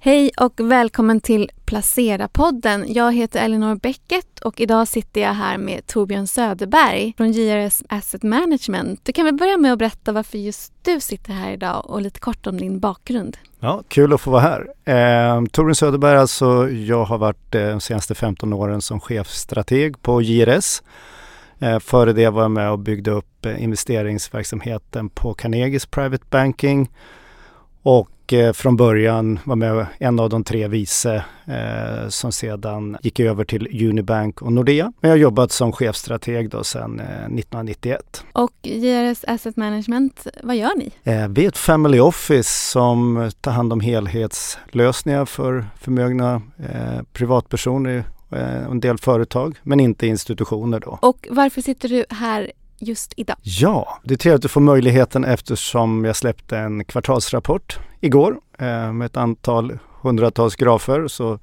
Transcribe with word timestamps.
Hej 0.00 0.30
och 0.36 0.52
välkommen 0.56 1.20
till 1.20 1.50
Placera-podden. 1.66 2.84
Jag 2.88 3.12
heter 3.12 3.44
Elinor 3.44 3.74
Bäcket 3.74 4.40
och 4.40 4.60
idag 4.60 4.88
sitter 4.88 5.20
jag 5.20 5.32
här 5.32 5.58
med 5.58 5.86
Torbjörn 5.86 6.26
Söderberg 6.26 7.14
från 7.16 7.32
JRS 7.32 7.82
Asset 7.88 8.22
Management. 8.22 9.00
Du 9.04 9.12
kan 9.12 9.24
väl 9.24 9.34
börja 9.34 9.56
med 9.56 9.72
att 9.72 9.78
berätta 9.78 10.12
varför 10.12 10.38
just 10.38 10.72
du 10.82 11.00
sitter 11.00 11.32
här 11.32 11.52
idag 11.52 11.90
och 11.90 12.02
lite 12.02 12.20
kort 12.20 12.46
om 12.46 12.56
din 12.56 12.80
bakgrund. 12.80 13.36
Ja, 13.60 13.82
kul 13.88 14.12
att 14.12 14.20
få 14.20 14.30
vara 14.30 14.40
här. 14.40 14.60
Eh, 14.84 15.44
Torbjörn 15.44 15.74
Söderberg 15.74 16.18
alltså, 16.18 16.68
jag 16.70 17.04
har 17.04 17.18
varit 17.18 17.54
eh, 17.54 17.68
de 17.68 17.80
senaste 17.80 18.14
15 18.14 18.52
åren 18.52 18.82
som 18.82 19.00
chefstrateg 19.00 20.02
på 20.02 20.22
JRS. 20.22 20.82
Eh, 21.58 21.78
före 21.78 22.12
det 22.12 22.30
var 22.30 22.42
jag 22.42 22.50
med 22.50 22.70
och 22.70 22.78
byggde 22.78 23.10
upp 23.10 23.46
eh, 23.46 23.62
investeringsverksamheten 23.62 25.08
på 25.08 25.34
Carnegies 25.34 25.86
Private 25.86 26.24
Banking 26.30 26.90
och 27.82 28.08
eh, 28.32 28.52
från 28.52 28.76
början 28.76 29.38
var 29.44 29.56
med 29.56 29.86
en 29.98 30.20
av 30.20 30.30
de 30.30 30.44
tre 30.44 30.68
vice 30.68 31.24
eh, 31.46 32.08
som 32.08 32.32
sedan 32.32 32.96
gick 33.02 33.20
över 33.20 33.44
till 33.44 33.88
Unibank 33.88 34.42
och 34.42 34.52
Nordea. 34.52 34.92
Men 35.00 35.08
jag 35.08 35.16
har 35.16 35.20
jobbat 35.20 35.52
som 35.52 35.72
chefstrateg 35.72 36.50
då 36.50 36.64
sedan 36.64 37.00
eh, 37.00 37.06
1991. 37.06 38.24
Och 38.32 38.52
JRS 38.62 39.24
Asset 39.28 39.56
Management, 39.56 40.26
vad 40.42 40.56
gör 40.56 40.76
ni? 40.76 40.90
Eh, 41.04 41.28
vi 41.28 41.44
är 41.44 41.48
ett 41.48 41.58
family 41.58 42.00
office 42.00 42.70
som 42.70 43.30
tar 43.40 43.52
hand 43.52 43.72
om 43.72 43.80
helhetslösningar 43.80 45.24
för 45.24 45.66
förmögna 45.80 46.42
eh, 46.58 47.02
privatpersoner 47.12 48.04
eh, 48.30 48.66
och 48.66 48.72
en 48.72 48.80
del 48.80 48.98
företag, 48.98 49.56
men 49.62 49.80
inte 49.80 50.06
institutioner 50.06 50.80
då. 50.80 50.98
Och 51.02 51.26
varför 51.30 51.60
sitter 51.60 51.88
du 51.88 52.04
här 52.10 52.52
just 52.78 53.12
idag? 53.16 53.36
Ja, 53.42 53.98
det 54.04 54.14
är 54.14 54.18
trevligt 54.18 54.44
att 54.44 54.50
få 54.50 54.60
möjligheten 54.60 55.24
eftersom 55.24 56.04
jag 56.04 56.16
släppte 56.16 56.58
en 56.58 56.84
kvartalsrapport 56.84 57.78
igår 58.00 58.40
eh, 58.58 58.92
med 58.92 59.06
ett 59.06 59.16
antal 59.16 59.78
hundratals 60.00 60.56
grafer 60.56 61.08
så 61.08 61.38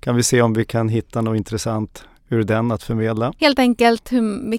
kan 0.00 0.16
vi 0.16 0.22
se 0.22 0.42
om 0.42 0.52
vi 0.52 0.64
kan 0.64 0.88
hitta 0.88 1.20
något 1.20 1.36
intressant 1.36 2.04
ur 2.28 2.42
den 2.42 2.72
att 2.72 2.82
förmedla. 2.82 3.32
Helt 3.38 3.58
enkelt 3.58 4.12
hur, 4.12 4.58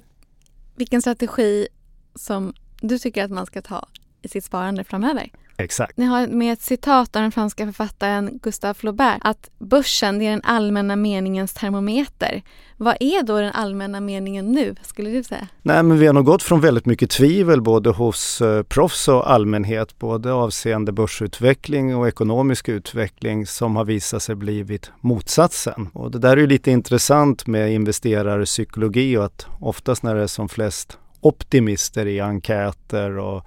vilken 0.76 1.00
strategi 1.00 1.68
som 2.14 2.54
du 2.80 2.98
tycker 2.98 3.24
att 3.24 3.30
man 3.30 3.46
ska 3.46 3.62
ta 3.62 3.86
i 4.22 4.28
sitt 4.28 4.44
sparande 4.44 4.84
framöver. 4.84 5.30
Exakt. 5.64 5.96
Ni 5.96 6.04
har 6.04 6.26
med 6.26 6.52
ett 6.52 6.62
citat 6.62 7.16
av 7.16 7.22
den 7.22 7.32
franska 7.32 7.66
författaren 7.66 8.38
Gustave 8.42 8.74
Flaubert 8.74 9.18
att 9.20 9.50
börsen 9.58 10.22
är 10.22 10.30
den 10.30 10.40
allmänna 10.44 10.96
meningens 10.96 11.52
termometer. 11.52 12.42
Vad 12.76 12.96
är 13.00 13.22
då 13.22 13.40
den 13.40 13.52
allmänna 13.52 14.00
meningen 14.00 14.52
nu, 14.52 14.74
skulle 14.82 15.10
du 15.10 15.22
säga? 15.22 15.48
Nej, 15.62 15.82
men 15.82 15.98
vi 15.98 16.06
har 16.06 16.14
nog 16.14 16.24
gått 16.24 16.42
från 16.42 16.60
väldigt 16.60 16.86
mycket 16.86 17.10
tvivel 17.10 17.62
både 17.62 17.90
hos 17.90 18.40
eh, 18.40 18.62
proffs 18.62 19.08
och 19.08 19.30
allmänhet, 19.30 19.98
både 19.98 20.32
avseende 20.32 20.92
börsutveckling 20.92 21.96
och 21.96 22.08
ekonomisk 22.08 22.68
utveckling 22.68 23.46
som 23.46 23.76
har 23.76 23.84
visat 23.84 24.22
sig 24.22 24.34
blivit 24.34 24.90
motsatsen. 25.00 25.88
Och 25.92 26.10
det 26.10 26.18
där 26.18 26.32
är 26.32 26.40
ju 26.40 26.46
lite 26.46 26.70
intressant 26.70 27.46
med 27.46 27.72
investerarpsykologi 27.72 29.16
och 29.16 29.24
att 29.24 29.46
oftast 29.60 30.02
när 30.02 30.14
det 30.14 30.22
är 30.22 30.26
som 30.26 30.48
flest 30.48 30.98
optimister 31.20 32.06
i 32.06 32.20
enkäter 32.20 33.18
och 33.18 33.46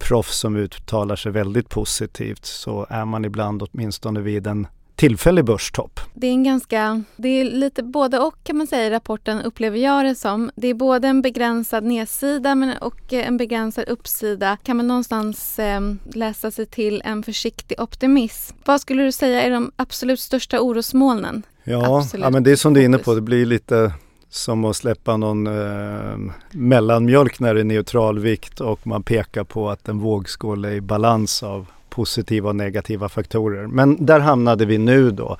proffs 0.00 0.38
som 0.38 0.56
uttalar 0.56 1.16
sig 1.16 1.32
väldigt 1.32 1.68
positivt 1.68 2.44
så 2.46 2.86
är 2.90 3.04
man 3.04 3.24
ibland 3.24 3.62
åtminstone 3.62 4.20
vid 4.20 4.46
en 4.46 4.66
tillfällig 5.00 5.44
börstopp. 5.44 6.00
Det 6.14 6.26
är 6.26 6.30
en 6.30 6.44
ganska, 6.44 7.02
det 7.16 7.28
är 7.28 7.44
lite 7.44 7.82
både 7.82 8.18
och 8.18 8.34
kan 8.44 8.56
man 8.56 8.66
säga 8.66 8.86
i 8.86 8.90
rapporten 8.90 9.42
upplever 9.42 9.78
jag 9.78 10.04
det 10.04 10.14
som. 10.14 10.50
Det 10.54 10.68
är 10.68 10.74
både 10.74 11.08
en 11.08 11.22
begränsad 11.22 11.84
nedsida 11.84 12.54
men 12.54 12.78
och 12.78 13.12
en 13.12 13.36
begränsad 13.36 13.88
uppsida. 13.88 14.56
Kan 14.62 14.76
man 14.76 14.86
någonstans 14.86 15.58
eh, 15.58 15.80
läsa 16.14 16.50
sig 16.50 16.66
till 16.66 17.02
en 17.04 17.22
försiktig 17.22 17.80
optimism. 17.80 18.56
Vad 18.64 18.80
skulle 18.80 19.02
du 19.02 19.12
säga 19.12 19.42
är 19.42 19.50
de 19.50 19.72
absolut 19.76 20.20
största 20.20 20.60
orosmolnen? 20.60 21.42
Ja, 21.64 22.06
ja 22.12 22.30
men 22.30 22.42
det 22.42 22.50
är 22.50 22.56
som 22.56 22.74
du 22.74 22.80
är 22.80 22.84
inne 22.84 22.98
på, 22.98 23.14
det 23.14 23.20
blir 23.20 23.46
lite 23.46 23.92
som 24.30 24.64
att 24.64 24.76
släppa 24.76 25.16
någon 25.16 25.46
eh, 25.46 26.32
mellanmjölk 26.50 27.40
när 27.40 27.54
det 27.54 27.60
är 27.60 27.64
neutralvikt 27.64 28.60
och 28.60 28.86
man 28.86 29.02
pekar 29.02 29.44
på 29.44 29.70
att 29.70 29.88
en 29.88 29.98
vågskål 29.98 30.64
är 30.64 30.72
i 30.72 30.80
balans 30.80 31.42
av 31.42 31.66
positiva 31.88 32.48
och 32.48 32.56
negativa 32.56 33.08
faktorer. 33.08 33.66
Men 33.66 34.06
där 34.06 34.20
hamnade 34.20 34.66
vi 34.66 34.78
nu 34.78 35.10
då. 35.10 35.36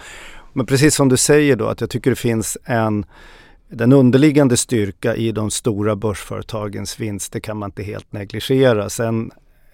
Men 0.53 0.67
precis 0.67 0.95
som 0.95 1.09
du 1.09 1.17
säger 1.17 1.57
då 1.57 1.67
att 1.67 1.81
jag 1.81 1.91
tycker 1.91 2.11
det 2.11 2.17
finns 2.17 2.59
en 2.65 3.07
den 3.69 3.93
underliggande 3.93 4.57
styrka 4.57 5.17
i 5.17 5.33
de 5.33 5.51
stora 5.51 5.97
börsföretagens 5.97 7.01
vinster 7.01 7.41
kan 7.41 7.57
man 7.57 7.69
inte 7.69 7.83
helt 7.83 8.13
negligera. 8.13 8.91
Sen 8.91 9.31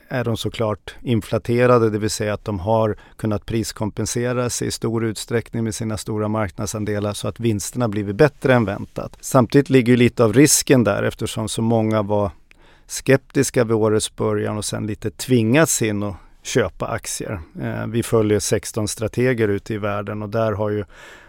är 0.08 0.24
de 0.24 0.36
såklart 0.36 0.94
inflaterade, 1.02 1.90
det 1.90 1.98
vill 1.98 2.10
säga 2.10 2.34
att 2.34 2.44
de 2.44 2.60
har 2.60 2.96
kunnat 3.16 3.46
priskompenseras 3.46 4.62
i 4.62 4.70
stor 4.70 5.04
utsträckning 5.04 5.64
med 5.64 5.74
sina 5.74 5.96
stora 5.96 6.28
marknadsandelar 6.28 7.12
så 7.12 7.28
att 7.28 7.40
vinsterna 7.40 7.88
blivit 7.88 8.16
bättre 8.16 8.54
än 8.54 8.64
väntat. 8.64 9.16
Samtidigt 9.20 9.70
ligger 9.70 9.96
lite 9.96 10.24
av 10.24 10.32
risken 10.32 10.84
där 10.84 11.02
eftersom 11.02 11.48
så 11.48 11.62
många 11.62 12.02
var 12.02 12.30
skeptiska 12.86 13.64
vid 13.64 13.76
årets 13.76 14.16
början 14.16 14.56
och 14.56 14.64
sen 14.64 14.86
lite 14.86 15.10
tvingats 15.10 15.82
in 15.82 16.02
och 16.02 16.14
köpa 16.42 16.86
aktier. 16.86 17.40
Eh, 17.62 17.86
vi 17.86 18.02
följer 18.02 18.40
16 18.40 18.88
strateger 18.88 19.48
ute 19.48 19.74
i 19.74 19.78
världen 19.78 20.22
och 20.22 20.28
där 20.28 20.52
har 20.52 20.70
ju 20.70 20.84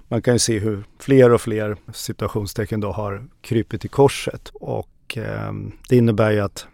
man 0.09 0.21
kan 0.21 0.33
ju 0.35 0.39
se 0.39 0.59
hur 0.59 0.83
fler 0.99 1.33
och 1.33 1.41
fler 1.41 1.77
situationstecken 1.93 2.79
då 2.79 2.91
har 2.91 3.23
krypit 3.41 3.85
i 3.85 3.87
korset 3.87 4.51
och 4.53 5.17
eh, 5.17 5.53
det 5.89 5.97
innebär 5.97 6.31
ju 6.31 6.39
att 6.39 6.67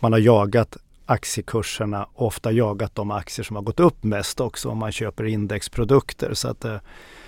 man 0.00 0.12
har 0.12 0.18
jagat 0.18 0.76
aktiekurserna 1.08 2.08
ofta 2.14 2.52
jagat 2.52 2.94
de 2.94 3.10
aktier 3.10 3.44
som 3.44 3.56
har 3.56 3.62
gått 3.62 3.80
upp 3.80 4.04
mest 4.04 4.40
också 4.40 4.68
om 4.68 4.78
man 4.78 4.92
köper 4.92 5.24
indexprodukter. 5.24 6.34
Så 6.34 6.48
att, 6.48 6.64
eh, 6.64 6.76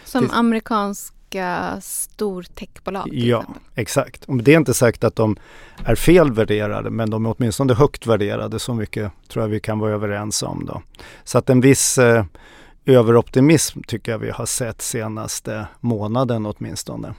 som 0.04 0.26
det, 0.26 0.32
amerikanska 0.32 1.78
stortechbolag? 1.82 3.08
Ja, 3.12 3.38
exempel. 3.38 3.62
exakt. 3.74 4.24
Det 4.44 4.52
är 4.52 4.56
inte 4.56 4.74
sagt 4.74 5.04
att 5.04 5.16
de 5.16 5.36
är 5.84 5.94
fel 5.94 6.32
värderade 6.32 6.91
men 6.91 7.10
de 7.10 7.26
är 7.26 7.34
åtminstone 7.38 7.74
högt 7.74 8.06
värderade. 8.06 8.58
Så 8.58 8.74
mycket 8.74 9.12
tror 9.28 9.44
jag 9.44 9.48
vi 9.48 9.60
kan 9.60 9.78
vara 9.78 9.92
överens 9.92 10.42
om. 10.42 10.66
Då. 10.66 10.82
Så 11.24 11.38
att 11.38 11.50
en 11.50 11.60
viss 11.60 11.98
eh, 11.98 12.24
överoptimism 12.86 13.80
tycker 13.86 14.12
jag 14.12 14.18
vi 14.18 14.30
har 14.30 14.47
sett 14.47 14.82
senaste 14.82 15.66
månaden 15.80 16.47
åtminstone. 16.47 17.14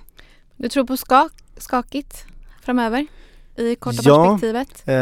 Du 0.57 0.69
tror 0.69 0.83
på 0.83 0.97
skak, 0.97 1.31
skakigt 1.57 2.25
framöver? 2.61 3.07
I 3.55 3.75
korta 3.75 3.97
ja, 4.03 4.23
perspektivet? 4.23 4.83
Eh, 4.85 4.95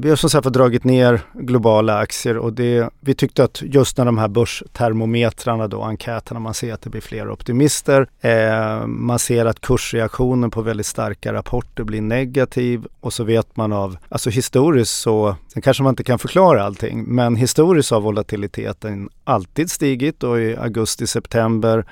vi 0.00 0.08
har 0.08 0.16
som 0.16 0.30
sagt 0.30 0.46
dragit 0.46 0.84
ner 0.84 1.20
globala 1.32 1.98
aktier 1.98 2.38
och 2.38 2.52
det, 2.52 2.90
vi 3.00 3.14
tyckte 3.14 3.44
att 3.44 3.62
just 3.62 3.98
när 3.98 4.04
de 4.04 4.18
här 4.18 4.28
börstermometrarna 4.28 5.68
då, 5.68 5.82
enkäterna, 5.82 6.40
man 6.40 6.54
ser 6.54 6.72
att 6.72 6.82
det 6.82 6.90
blir 6.90 7.00
fler 7.00 7.30
optimister. 7.30 8.08
Eh, 8.20 8.86
man 8.86 9.18
ser 9.18 9.46
att 9.46 9.60
kursreaktionen 9.60 10.50
på 10.50 10.62
väldigt 10.62 10.86
starka 10.86 11.32
rapporter 11.32 11.84
blir 11.84 12.02
negativ 12.02 12.86
och 13.00 13.12
så 13.12 13.24
vet 13.24 13.56
man 13.56 13.72
av, 13.72 13.96
alltså 14.08 14.30
historiskt 14.30 15.00
så, 15.00 15.36
sen 15.52 15.62
kanske 15.62 15.82
man 15.82 15.92
inte 15.92 16.04
kan 16.04 16.18
förklara 16.18 16.64
allting, 16.64 17.04
men 17.04 17.36
historiskt 17.36 17.90
har 17.90 18.00
volatiliteten 18.00 19.08
alltid 19.24 19.70
stigit 19.70 20.22
och 20.22 20.40
i 20.40 20.56
augusti, 20.56 21.06
september 21.06 21.84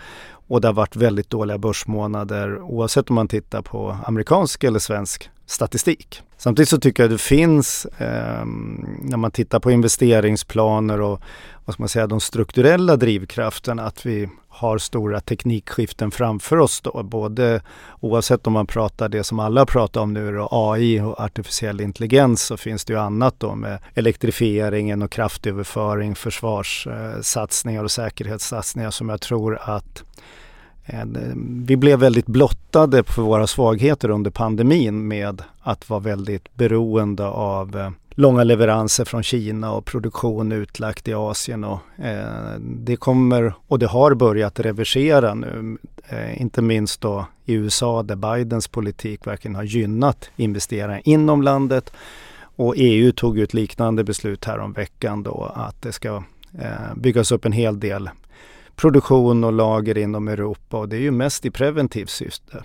och 0.53 0.61
det 0.61 0.69
har 0.69 0.73
varit 0.73 0.97
väldigt 0.97 1.31
dåliga 1.31 1.59
börsmånader 1.59 2.63
oavsett 2.63 3.11
om 3.11 3.15
man 3.15 3.29
tittar 3.29 3.63
på 3.63 3.97
amerikansk 4.07 4.65
eller 4.65 4.79
svensk 4.79 5.31
statistik. 5.47 6.23
Samtidigt 6.37 6.69
så 6.69 6.79
tycker 6.79 7.03
jag 7.03 7.11
det 7.11 7.19
finns, 7.19 7.87
eh, 7.99 8.45
när 9.03 9.17
man 9.17 9.31
tittar 9.31 9.61
på 9.61 9.71
investeringsplaner 9.71 11.01
och 11.01 11.21
vad 11.65 11.75
ska 11.75 11.83
man 11.83 11.89
säga, 11.89 12.07
de 12.07 12.21
strukturella 12.21 12.97
drivkrafterna, 12.97 13.83
att 13.83 14.07
vi 14.07 14.29
har 14.49 14.79
stora 14.79 15.21
teknikskiften 15.21 16.11
framför 16.11 16.57
oss 16.57 16.81
då. 16.81 17.03
Både 17.03 17.63
oavsett 18.01 18.47
om 18.47 18.53
man 18.53 18.67
pratar 18.67 19.09
det 19.09 19.25
som 19.25 19.39
alla 19.39 19.67
pratar 19.67 20.01
om 20.01 20.13
nu 20.13 20.33
då, 20.33 20.49
AI 20.51 21.01
och 21.01 21.21
artificiell 21.21 21.81
intelligens 21.81 22.43
så 22.43 22.57
finns 22.57 22.85
det 22.85 22.93
ju 22.93 22.99
annat 22.99 23.35
då 23.39 23.55
med 23.55 23.79
elektrifieringen 23.95 25.03
och 25.03 25.11
kraftöverföring, 25.11 26.15
försvarssatsningar 26.15 27.85
och 27.85 27.91
säkerhetssatsningar 27.91 28.91
som 28.91 29.09
jag 29.09 29.21
tror 29.21 29.59
att 29.63 30.05
Eh, 30.85 31.05
vi 31.65 31.77
blev 31.77 31.99
väldigt 31.99 32.27
blottade 32.27 33.05
för 33.05 33.23
våra 33.23 33.47
svagheter 33.47 34.11
under 34.11 34.31
pandemin 34.31 35.09
med 35.09 35.43
att 35.61 35.91
vara 35.91 36.01
väldigt 36.01 36.55
beroende 36.55 37.27
av 37.27 37.77
eh, 37.77 37.91
långa 38.15 38.45
leveranser 38.45 39.05
från 39.05 39.23
Kina 39.23 39.73
och 39.73 39.85
produktion 39.85 40.53
utlagt 40.53 41.09
i 41.09 41.15
Asien. 41.15 41.65
Och, 41.65 41.81
eh, 42.05 42.59
det 42.61 42.97
kommer 42.97 43.55
och 43.69 43.79
det 43.79 43.87
har 43.87 44.15
börjat 44.15 44.61
reversera 44.61 45.35
nu. 45.35 45.79
Eh, 46.09 46.43
inte 46.43 46.63
minst 46.63 47.01
då 47.01 47.27
i 47.45 47.55
USA 47.55 48.03
där 48.03 48.17
Bidens 48.17 48.69
politik 48.69 49.27
verkligen 49.27 49.55
har 49.55 49.63
gynnat 49.63 50.31
investeringar 50.37 51.01
inom 51.05 51.43
landet. 51.43 51.93
Och 52.57 52.75
EU 52.77 53.13
tog 53.13 53.39
ett 53.39 53.55
liknande 53.55 54.05
beslut 54.05 54.45
här 54.45 54.59
om 54.59 54.73
veckan 54.73 55.23
då 55.23 55.53
att 55.55 55.83
det 55.83 55.93
ska 55.93 56.23
eh, 56.59 56.95
byggas 56.97 57.33
upp 57.33 57.45
en 57.45 57.53
hel 57.53 57.81
del 57.81 58.11
produktion 58.83 59.45
och 59.45 59.53
lager 59.53 59.99
inom 59.99 60.29
Europa 60.29 60.77
och 60.77 60.89
det 60.89 60.97
är 60.97 61.01
ju 61.01 61.11
mest 61.11 61.47
i 61.47 61.51
preventivt 61.51 62.11
syfte. 62.11 62.65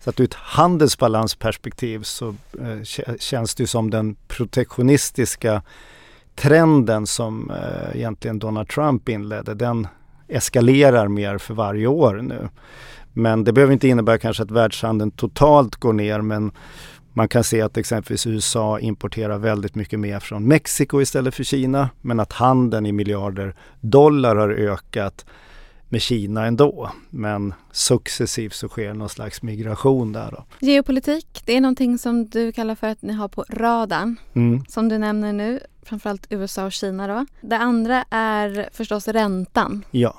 Så 0.00 0.10
att 0.10 0.20
ur 0.20 0.24
ett 0.24 0.34
handelsbalansperspektiv 0.34 2.02
så 2.02 2.28
eh, 2.60 2.82
känns 3.18 3.54
det 3.54 3.66
som 3.66 3.90
den 3.90 4.16
protektionistiska 4.28 5.62
trenden 6.34 7.06
som 7.06 7.50
eh, 7.50 7.96
egentligen 7.96 8.38
Donald 8.38 8.68
Trump 8.68 9.08
inledde, 9.08 9.54
den 9.54 9.86
eskalerar 10.28 11.08
mer 11.08 11.38
för 11.38 11.54
varje 11.54 11.86
år 11.86 12.14
nu. 12.14 12.48
Men 13.12 13.44
det 13.44 13.52
behöver 13.52 13.72
inte 13.72 13.88
innebära 13.88 14.18
kanske 14.18 14.42
att 14.42 14.50
världshandeln 14.50 15.10
totalt 15.10 15.76
går 15.76 15.92
ner 15.92 16.20
men 16.20 16.52
man 17.16 17.28
kan 17.28 17.44
se 17.44 17.60
att 17.60 17.76
exempelvis 17.76 18.26
USA 18.26 18.78
importerar 18.80 19.38
väldigt 19.38 19.74
mycket 19.74 20.00
mer 20.00 20.20
från 20.20 20.48
Mexiko 20.48 21.00
istället 21.00 21.34
för 21.34 21.44
Kina 21.44 21.90
men 22.00 22.20
att 22.20 22.32
handeln 22.32 22.86
i 22.86 22.92
miljarder 22.92 23.54
dollar 23.80 24.36
har 24.36 24.50
ökat 24.50 25.26
med 25.88 26.02
Kina 26.02 26.46
ändå. 26.46 26.90
Men 27.10 27.54
successivt 27.72 28.54
så 28.54 28.68
sker 28.68 28.94
någon 28.94 29.08
slags 29.08 29.42
migration 29.42 30.12
där. 30.12 30.30
Då. 30.30 30.44
Geopolitik, 30.60 31.42
det 31.44 31.56
är 31.56 31.60
någonting 31.60 31.98
som 31.98 32.26
du 32.26 32.52
kallar 32.52 32.74
för 32.74 32.86
att 32.86 33.02
ni 33.02 33.12
har 33.12 33.28
på 33.28 33.44
radarn. 33.48 34.16
Mm. 34.34 34.64
Som 34.68 34.88
du 34.88 34.98
nämner 34.98 35.32
nu, 35.32 35.60
framförallt 35.82 36.26
USA 36.30 36.64
och 36.64 36.72
Kina 36.72 37.06
då. 37.06 37.26
Det 37.40 37.56
andra 37.56 38.04
är 38.10 38.68
förstås 38.72 39.08
räntan. 39.08 39.84
Ja. 39.90 40.14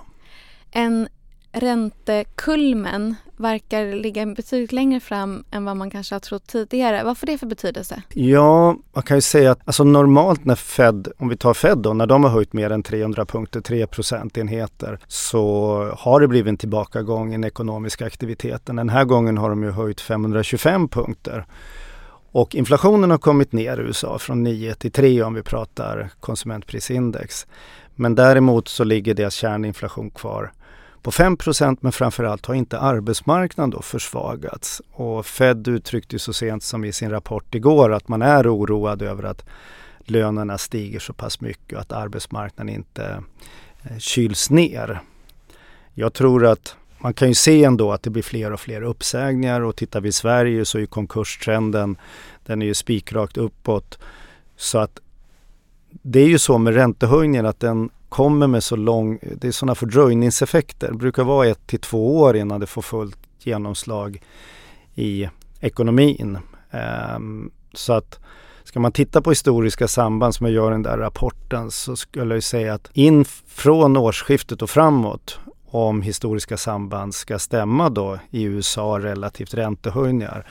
En 0.72 1.08
räntekulmen 1.52 3.16
verkar 3.38 3.96
ligga 3.96 4.26
betydligt 4.26 4.72
längre 4.72 5.00
fram 5.00 5.44
än 5.52 5.66
vad 5.66 5.78
man 5.78 5.90
kanske 5.90 6.16
har 6.16 6.20
trott 6.20 6.48
tidigare. 6.48 7.04
Vad 7.04 7.18
får 7.18 7.28
det 7.28 7.38
för 7.38 7.48
betydelse? 7.48 8.02
Ja, 8.14 8.78
man 8.94 9.04
kan 9.04 9.18
ju 9.18 9.22
säga 9.22 9.52
att 9.52 9.60
alltså 9.66 9.84
normalt 9.84 10.46
när 10.46 10.56
Fed, 10.56 11.08
om 11.18 11.30
vi 11.30 11.38
tar 11.38 11.54
Fed 11.54 11.78
då, 11.78 11.94
när 11.94 12.08
de 12.08 12.24
har 12.24 12.32
höjt 12.32 12.54
mer 12.54 12.70
än 12.70 12.84
300 12.84 13.26
punkter, 13.26 13.62
3 13.62 13.88
procentenheter, 13.88 15.00
så 15.08 15.96
har 15.98 16.20
det 16.20 16.28
blivit 16.28 16.50
en 16.50 16.58
tillbakagång 16.58 17.30
i 17.30 17.32
den 17.32 17.44
ekonomiska 17.44 18.06
aktiviteten. 18.06 18.76
Den 18.76 18.90
här 18.90 19.06
gången 19.06 19.38
har 19.38 19.50
de 19.50 19.64
ju 19.64 19.72
höjt 19.72 20.02
525 20.02 20.88
punkter. 20.88 21.46
Och 22.32 22.56
inflationen 22.56 23.12
har 23.12 23.18
kommit 23.18 23.52
ner 23.52 23.78
i 23.78 23.82
USA 23.82 24.20
från 24.20 24.44
9 24.44 24.76
till 24.76 24.92
3 24.92 25.24
om 25.24 25.34
vi 25.34 25.44
pratar 25.44 26.10
konsumentprisindex. 26.20 27.48
Men 27.96 28.16
däremot 28.16 28.68
så 28.68 28.84
ligger 28.84 29.14
deras 29.14 29.34
kärninflation 29.34 30.10
kvar 30.10 30.52
på 31.06 31.12
5% 31.12 31.78
men 31.82 31.92
framförallt 31.92 32.46
har 32.46 32.56
inte 32.56 32.80
arbetsmarknaden 32.80 33.70
då 33.70 33.82
försvagats. 33.82 34.82
Och 34.92 35.26
Fed 35.26 35.68
uttryckte 35.68 36.20
så 36.20 36.34
sent 36.34 36.64
som 36.64 36.86
i 36.86 36.94
sin 36.94 37.10
rapport 37.10 37.56
igår 37.56 37.94
att 37.94 38.08
man 38.08 38.22
är 38.22 38.56
oroad 38.56 39.02
över 39.02 39.24
att 39.24 39.46
lönerna 40.00 40.58
stiger 40.58 41.00
så 41.00 41.14
pass 41.14 41.42
mycket 41.42 41.74
och 41.74 41.82
att 41.82 41.92
arbetsmarknaden 41.92 42.76
inte 42.76 43.24
eh, 43.84 43.98
kyls 43.98 44.50
ner. 44.50 45.02
Jag 45.94 46.14
tror 46.14 46.46
att 46.46 46.76
man 46.98 47.14
kan 47.14 47.28
ju 47.28 47.34
se 47.34 47.64
ändå 47.64 47.92
att 47.92 48.04
det 48.04 48.10
blir 48.10 48.24
fler 48.24 48.54
och 48.54 48.60
fler 48.60 48.82
uppsägningar 48.82 49.62
och 49.62 49.76
tittar 49.76 50.02
vi 50.02 50.10
i 50.10 50.12
Sverige 50.12 50.66
så 50.66 50.80
är 50.80 50.86
konkurstrenden 50.86 51.98
den 52.46 52.62
är 52.62 52.66
ju 52.66 52.74
spikrakt 52.74 53.38
uppåt. 53.38 54.00
Så 54.56 54.78
att 54.78 55.00
det 55.92 56.20
är 56.20 56.28
ju 56.28 56.40
så 56.40 56.58
med 56.58 56.74
räntehöjningen 56.74 57.46
att 57.46 57.60
den 57.60 57.90
kommer 58.16 58.48
med 58.48 58.64
så 58.64 58.76
lång, 58.76 59.20
det 59.22 59.48
är 59.48 59.52
sådana 59.52 59.76
fördröjningseffekter. 59.76 60.92
Det 60.92 60.98
brukar 60.98 61.24
vara 61.24 61.48
ett 61.48 61.68
till 61.68 61.80
två 61.80 62.20
år 62.20 62.36
innan 62.36 62.60
det 62.60 62.68
får 62.68 62.82
fullt 62.82 63.18
genomslag 63.40 64.22
i 64.96 65.30
ekonomin. 65.60 66.38
Um, 67.16 67.52
så 67.74 67.94
att 67.94 68.20
ska 68.64 68.80
man 68.80 68.92
titta 68.92 69.22
på 69.22 69.30
historiska 69.30 69.88
samband 69.88 70.36
som 70.36 70.46
jag 70.46 70.54
gör 70.56 70.72
i 70.72 70.72
den 70.72 70.84
där 70.84 70.98
rapporten 70.98 71.72
så 71.72 71.96
skulle 71.96 72.34
jag 72.34 72.44
säga 72.44 72.74
att 72.74 72.90
in 72.94 73.26
från 73.48 73.98
årsskiftet 73.98 74.62
och 74.62 74.70
framåt 74.70 75.40
om 75.66 76.02
historiska 76.02 76.58
samband 76.58 77.16
ska 77.16 77.40
stämma 77.40 77.90
då 77.90 78.20
i 78.30 78.44
USA 78.44 79.00
relativt 79.00 79.54
räntehöjningar 79.54 80.48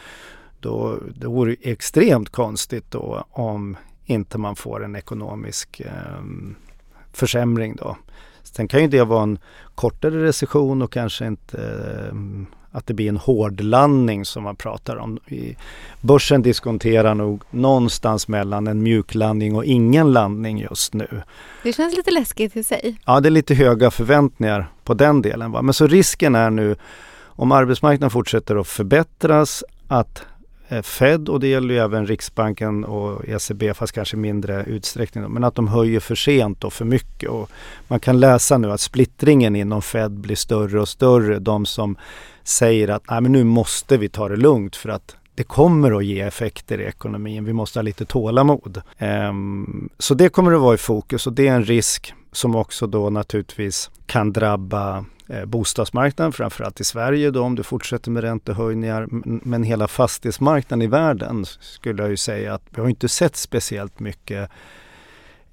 då 0.61 0.99
det 1.15 1.27
vore 1.27 1.57
extremt 1.61 2.31
konstigt 2.31 2.91
då 2.91 3.25
om 3.31 3.77
inte 4.05 4.39
man 4.39 4.57
får 4.57 4.85
en 4.85 4.97
ekonomisk 4.97 5.81
eh, 5.81 6.23
försämring 7.17 7.77
då. 7.77 7.97
Sen 8.43 8.69
kan 8.69 8.81
ju 8.81 8.89
det 8.89 9.05
vara 9.05 9.23
en 9.23 9.39
kortare 9.75 10.25
recession 10.25 10.83
och 10.83 10.93
kanske 10.93 11.27
inte 11.27 11.59
eh, 11.59 12.17
att 12.75 12.87
det 12.87 12.95
blir 12.95 13.09
en 13.09 13.17
hårdlandning 13.17 14.25
som 14.25 14.43
man 14.43 14.57
pratar 14.57 14.97
om. 14.97 15.19
Börsen 16.01 16.43
diskonterar 16.43 17.15
nog 17.15 17.43
någonstans 17.51 18.29
mellan 18.29 18.67
en 18.67 18.83
mjuklandning 18.83 19.57
och 19.57 19.65
ingen 19.65 20.13
landning 20.13 20.59
just 20.59 20.95
nu. 20.95 21.23
Det 21.63 21.73
känns 21.73 21.97
lite 21.97 22.11
läskigt 22.11 22.57
i 22.57 22.65
sig. 22.65 22.99
Ja, 23.05 23.21
det 23.21 23.29
är 23.29 23.31
lite 23.31 23.55
höga 23.55 23.91
förväntningar 23.91 24.67
på 24.85 24.95
den 24.95 25.23
delen. 25.23 25.53
Va? 25.53 25.63
Men 25.63 25.75
så 25.75 25.87
risken 25.87 26.35
är 26.35 26.51
nu 26.51 26.77
om 27.37 27.53
arbetsmarknaden 27.53 28.11
fortsätter 28.11 28.57
att 28.57 28.69
förbättras 28.69 29.65
att 29.89 30.23
Eh, 30.75 30.83
Fed 30.83 31.29
och 31.29 31.41
det 31.41 31.49
gäller 31.49 31.75
ju 31.75 31.81
även 31.81 32.07
Riksbanken 32.07 32.85
och 32.85 33.29
ECB 33.29 33.75
fast 33.75 33.93
kanske 33.93 34.17
mindre 34.17 34.65
utsträckning. 34.65 35.25
Men 35.25 35.45
att 35.45 35.55
de 35.55 35.69
höjer 35.69 36.01
för 36.01 36.15
sent 36.15 36.65
och 36.65 36.73
för 36.73 36.85
mycket. 36.85 37.31
Och 37.31 37.51
man 37.89 38.01
kan 38.01 38.21
läsa 38.21 38.59
nu 38.59 38.73
att 38.73 38.81
splittringen 38.81 39.57
inom 39.57 39.83
Fed 39.83 40.11
blir 40.11 40.37
större 40.37 40.81
och 40.81 40.89
större. 40.89 41.39
De 41.39 41.67
som 41.67 41.97
säger 42.43 42.89
att 42.89 43.03
Nej, 43.11 43.21
men 43.21 43.33
nu 43.33 43.45
måste 43.45 43.97
vi 43.97 44.09
ta 44.09 44.29
det 44.29 44.37
lugnt 44.37 44.77
för 44.77 44.89
att 44.89 45.17
det 45.35 45.45
kommer 45.45 45.93
att 45.93 46.05
ge 46.05 46.21
effekter 46.21 46.81
i 46.81 46.85
ekonomin. 46.85 47.45
Vi 47.45 47.53
måste 47.53 47.79
ha 47.79 47.83
lite 47.83 48.05
tålamod. 48.05 48.83
Um, 48.99 49.89
så 49.99 50.15
det 50.15 50.29
kommer 50.29 50.53
att 50.53 50.61
vara 50.61 50.75
i 50.75 50.79
fokus 50.79 51.27
och 51.27 51.33
det 51.33 51.49
är 51.49 51.55
en 51.55 51.65
risk 51.65 52.15
som 52.33 52.55
också 52.55 52.87
då 52.87 53.11
naturligtvis 53.11 53.91
kan 54.07 54.33
drabba 54.33 55.05
Eh, 55.27 55.45
bostadsmarknaden, 55.45 56.33
framförallt 56.33 56.81
i 56.81 56.85
Sverige 56.85 57.31
då 57.31 57.43
om 57.43 57.55
du 57.55 57.63
fortsätter 57.63 58.11
med 58.11 58.23
räntehöjningar. 58.23 59.09
Men 59.45 59.63
hela 59.63 59.89
fastighetsmarknaden 59.89 60.83
i 60.83 60.87
världen 60.87 61.45
skulle 61.45 62.03
jag 62.03 62.11
ju 62.11 62.17
säga 62.17 62.55
att 62.55 62.63
vi 62.71 62.81
har 62.81 62.89
inte 62.89 63.09
sett 63.09 63.37
speciellt 63.37 64.01
mycket 64.01 64.51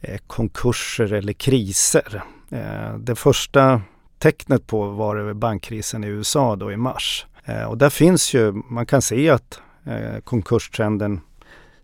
eh, 0.02 0.20
konkurser 0.28 1.14
eller 1.14 1.34
kriser. 1.34 2.24
Eh, 2.50 2.98
det 2.98 3.16
första 3.16 3.82
tecknet 4.20 4.68
på 4.68 4.90
var 4.90 5.16
det 5.16 5.34
bankkrisen 5.34 6.04
i 6.04 6.08
USA 6.08 6.56
då 6.56 6.72
i 6.72 6.78
mars. 6.78 7.26
Och 7.68 7.78
där 7.78 7.90
finns 7.90 8.34
ju, 8.34 8.52
man 8.52 8.86
kan 8.86 9.02
se 9.02 9.30
att 9.30 9.62
konkurstrenden 10.24 11.22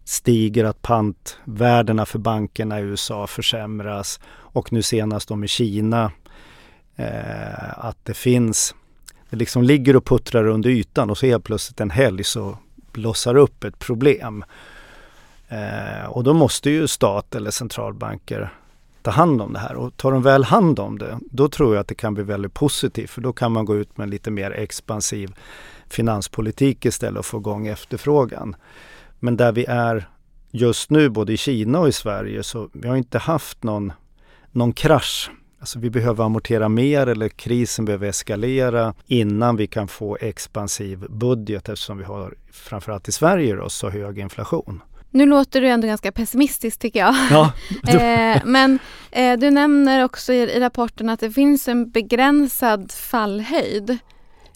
stiger, 0.03 0.63
att 0.63 0.81
pantvärdena 0.81 2.05
för 2.05 2.19
bankerna 2.19 2.79
i 2.79 2.83
USA 2.83 3.27
försämras 3.27 4.19
och 4.29 4.73
nu 4.73 4.81
senast 4.81 5.31
om 5.31 5.43
i 5.43 5.47
Kina 5.47 6.11
eh, 6.97 7.85
att 7.85 7.97
det 8.03 8.13
finns, 8.13 8.75
det 9.29 9.37
liksom 9.37 9.63
ligger 9.63 9.95
och 9.95 10.05
puttrar 10.05 10.47
under 10.47 10.69
ytan 10.69 11.09
och 11.09 11.17
så 11.17 11.25
helt 11.25 11.43
plötsligt 11.43 11.81
en 11.81 11.89
helg 11.89 12.23
så 12.23 12.57
blossar 12.91 13.35
upp 13.35 13.63
ett 13.63 13.79
problem. 13.79 14.43
Eh, 15.47 16.05
och 16.05 16.23
då 16.23 16.33
måste 16.33 16.69
ju 16.69 16.87
stat 16.87 17.35
eller 17.35 17.51
centralbanker 17.51 18.53
ta 19.01 19.11
hand 19.11 19.41
om 19.41 19.53
det 19.53 19.59
här 19.59 19.75
och 19.75 19.97
tar 19.97 20.11
de 20.11 20.21
väl 20.21 20.43
hand 20.43 20.79
om 20.79 20.97
det 20.97 21.19
då 21.31 21.49
tror 21.49 21.75
jag 21.75 21.81
att 21.81 21.87
det 21.87 21.95
kan 21.95 22.13
bli 22.13 22.23
väldigt 22.23 22.53
positivt 22.53 23.09
för 23.09 23.21
då 23.21 23.33
kan 23.33 23.51
man 23.51 23.65
gå 23.65 23.75
ut 23.75 23.97
med 23.97 24.09
lite 24.09 24.31
mer 24.31 24.51
expansiv 24.51 25.35
finanspolitik 25.89 26.85
istället 26.85 27.19
och 27.19 27.25
få 27.25 27.37
igång 27.37 27.67
efterfrågan. 27.67 28.55
Men 29.19 29.37
där 29.37 29.51
vi 29.51 29.65
är 29.65 30.09
just 30.51 30.89
nu 30.89 31.09
både 31.09 31.33
i 31.33 31.37
Kina 31.37 31.79
och 31.79 31.87
i 31.87 31.91
Sverige 31.91 32.43
så 32.43 32.69
vi 32.73 32.87
har 32.87 32.95
inte 32.95 33.17
haft 33.17 33.63
någon, 33.63 33.93
någon 34.51 34.73
krasch. 34.73 35.31
Alltså 35.59 35.79
vi 35.79 35.89
behöver 35.89 36.23
amortera 36.23 36.69
mer 36.69 37.07
eller 37.07 37.29
krisen 37.29 37.85
behöver 37.85 38.07
eskalera 38.07 38.93
innan 39.07 39.55
vi 39.55 39.67
kan 39.67 39.87
få 39.87 40.17
expansiv 40.21 40.99
budget 41.09 41.69
eftersom 41.69 41.97
vi 41.97 42.03
har 42.03 42.35
framförallt 42.51 43.07
i 43.07 43.11
Sverige 43.11 43.55
då, 43.55 43.69
så 43.69 43.89
hög 43.89 44.19
inflation. 44.19 44.81
Nu 45.11 45.25
låter 45.25 45.61
du 45.61 45.67
ändå 45.67 45.87
ganska 45.87 46.11
pessimistisk 46.11 46.79
tycker 46.79 46.99
jag. 46.99 47.15
Ja. 47.31 47.51
eh, 47.87 48.41
men 48.45 48.79
eh, 49.11 49.39
du 49.39 49.51
nämner 49.51 50.03
också 50.03 50.33
i, 50.33 50.37
i, 50.37 50.59
rapporten 50.59 51.09
att 51.09 51.19
det 51.19 51.31
finns 51.31 51.67
en 51.67 51.89
begränsad 51.89 52.91
fallhöjd. 52.91 53.97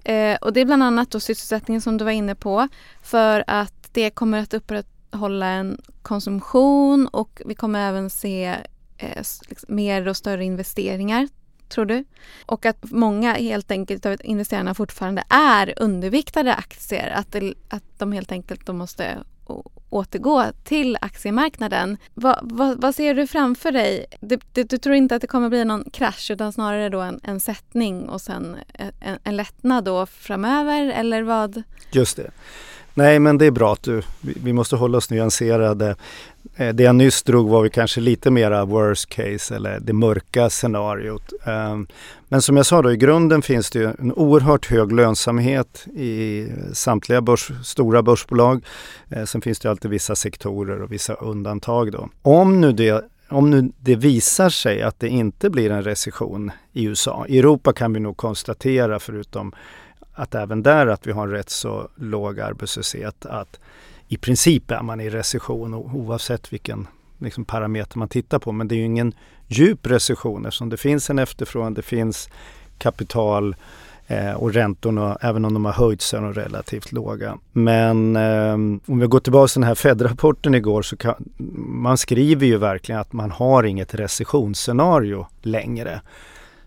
Eh, 0.04 0.36
och 0.42 0.54
det 0.54 0.62
är 0.62 0.66
bland 0.66 0.84
annat 0.84 1.12
då 1.12 1.20
sysselsättningen 1.20 1.82
som 1.82 1.98
du 1.98 2.06
var 2.06 2.12
inne 2.12 2.36
på. 2.36 2.68
För 3.02 3.44
att 3.48 3.90
det 3.92 4.10
kommer 4.10 4.40
att 4.40 4.54
upprätthålla 4.54 5.46
en 5.46 5.82
konsumtion 6.02 7.08
och 7.08 7.42
vi 7.46 7.56
kommer 7.56 7.90
även 7.90 8.10
se 8.10 8.56
eh, 9.04 9.24
liksom 9.50 9.76
mer 9.76 10.08
och 10.08 10.18
större 10.18 10.46
investeringar, 10.46 11.28
tror 11.70 11.86
du? 11.86 12.04
Och 12.46 12.66
att 12.66 12.92
många 12.92 13.34
helt 13.34 13.72
enkelt 13.72 14.06
av 14.06 14.18
investerarna 14.24 14.74
fortfarande 14.74 15.24
är 15.30 15.74
underviktade 15.78 16.56
aktier. 16.56 17.10
Att, 17.10 17.32
det, 17.32 17.54
att 17.70 17.84
de 17.98 18.12
helt 18.12 18.32
enkelt 18.32 18.66
de 18.66 18.78
måste 18.78 19.18
återgå 19.90 20.46
till 20.64 20.98
aktiemarknaden. 21.02 21.98
Va, 22.14 22.40
va, 22.42 22.76
vad 22.78 22.96
ser 22.96 23.16
du 23.16 23.28
framför 23.28 23.72
dig? 23.72 24.06
Du, 24.20 24.40
du, 24.54 24.64
du, 24.64 24.78
tror 24.78 24.96
inte 24.96 25.16
att 25.16 25.22
det 25.22 25.28
kommer 25.28 25.50
bli 25.50 25.66
någon 25.66 25.90
krasch 25.94 26.32
utan 26.32 26.54
snarare 26.54 26.90
då 26.90 27.02
en, 27.02 27.20
en 27.24 27.40
sättning 27.40 28.10
och 28.10 28.22
sen 28.22 28.58
eh, 28.74 28.88
en, 29.00 29.20
en 29.24 29.38
lättnad 29.38 29.84
då 29.84 30.06
framöver 30.06 30.86
eller 30.86 31.24
vad? 31.24 31.64
Just 31.92 32.18
det. 32.18 32.32
Nej, 32.94 33.20
men 33.20 33.38
det 33.38 33.46
är 33.46 33.52
bra 33.52 33.74
att 33.74 33.84
du, 33.84 34.02
vi 34.22 34.54
måste 34.54 34.76
hålla 34.76 34.98
oss 34.98 35.10
nyanserade. 35.10 35.96
Eh, 36.56 36.70
det 36.70 36.84
jag 36.84 36.96
nyss 36.96 37.24
drog 37.24 37.50
var 37.50 37.62
vi 37.62 37.70
kanske 37.70 38.02
lite 38.02 38.32
mera 38.32 38.66
worst 38.66 39.10
case 39.10 39.56
eller 39.56 39.80
det 39.80 39.94
mörka 39.94 40.50
scenariot. 40.50 41.34
Eh, 41.46 41.80
men 42.28 42.42
som 42.42 42.58
jag 42.58 42.66
sa 42.66 42.82
då, 42.82 42.92
i 42.92 42.98
grunden 42.98 43.42
finns 43.42 43.70
det 43.70 44.00
en 44.00 44.14
oerhört 44.14 44.66
hög 44.66 44.92
lönsamhet 44.92 45.88
i 45.96 46.48
samtliga 46.74 47.22
börs, 47.22 47.52
stora 47.64 48.04
börsbolag. 48.04 48.66
Eh, 49.10 49.24
sen 49.24 49.42
finns 49.42 49.60
det 49.60 49.70
alltid 49.70 49.92
vissa 49.92 50.16
sektorer 50.16 50.82
och 50.82 50.92
vissa 50.92 51.14
undantag 51.14 51.92
då. 51.92 52.10
Om 52.22 52.62
nu 52.62 52.72
det 52.72 53.06
om 53.30 53.50
nu 53.50 53.72
det 53.80 53.96
visar 53.96 54.50
sig 54.50 54.82
att 54.82 55.00
det 55.00 55.10
inte 55.10 55.50
blir 55.50 55.72
en 55.72 55.84
recession 55.84 56.52
i 56.74 56.86
USA. 56.86 57.26
I 57.28 57.40
Europa 57.40 57.74
kan 57.74 57.94
vi 57.94 58.00
nog 58.00 58.18
konstatera, 58.18 59.00
förutom 59.00 59.54
att 60.14 60.36
även 60.36 60.64
där 60.64 60.88
att 60.88 61.08
vi 61.08 61.12
har 61.12 61.28
en 61.28 61.34
rätt 61.34 61.50
så 61.50 61.88
låg 61.96 62.40
arbetslöshet, 62.40 63.26
att 63.26 63.60
i 64.08 64.18
princip 64.18 64.72
är 64.72 64.82
man 64.82 65.02
i 65.02 65.10
recession 65.10 65.74
oavsett 65.74 66.54
vilken 66.54 66.88
liksom, 67.18 67.46
parameter 67.46 67.98
man 67.98 68.08
tittar 68.08 68.40
på. 68.40 68.52
Men 68.52 68.68
det 68.68 68.76
är 68.76 68.78
ju 68.78 68.86
ingen 68.86 69.14
djup 69.48 69.88
recession 69.88 70.46
eftersom 70.46 70.70
det 70.70 70.78
finns 70.78 71.10
en 71.10 71.20
efterfrågan, 71.20 71.74
det 71.74 71.82
finns 71.82 72.30
kapital 72.78 73.56
eh, 74.08 74.32
och 74.32 74.54
räntorna, 74.54 75.18
även 75.22 75.46
om 75.46 75.54
de 75.54 75.66
har 75.66 75.72
höjts, 75.72 76.06
så 76.06 76.18
är 76.18 76.22
de 76.22 76.34
relativt 76.34 76.92
låga. 76.92 77.38
Men 77.52 78.16
eh, 78.16 78.54
om 78.54 79.00
vi 79.00 79.08
går 79.08 79.20
tillbaka 79.20 79.48
till 79.48 79.62
den 79.62 79.68
här 79.68 79.76
Fed-rapporten 79.76 80.56
igår 80.56 80.82
så 80.82 80.98
kan, 80.98 81.16
man 81.58 81.98
skriver 81.98 82.46
ju 82.46 82.58
verkligen 82.58 83.02
att 83.02 83.14
man 83.14 83.32
har 83.32 83.64
inget 83.64 83.96
recessionsscenario 83.96 85.28
längre. 85.42 86.02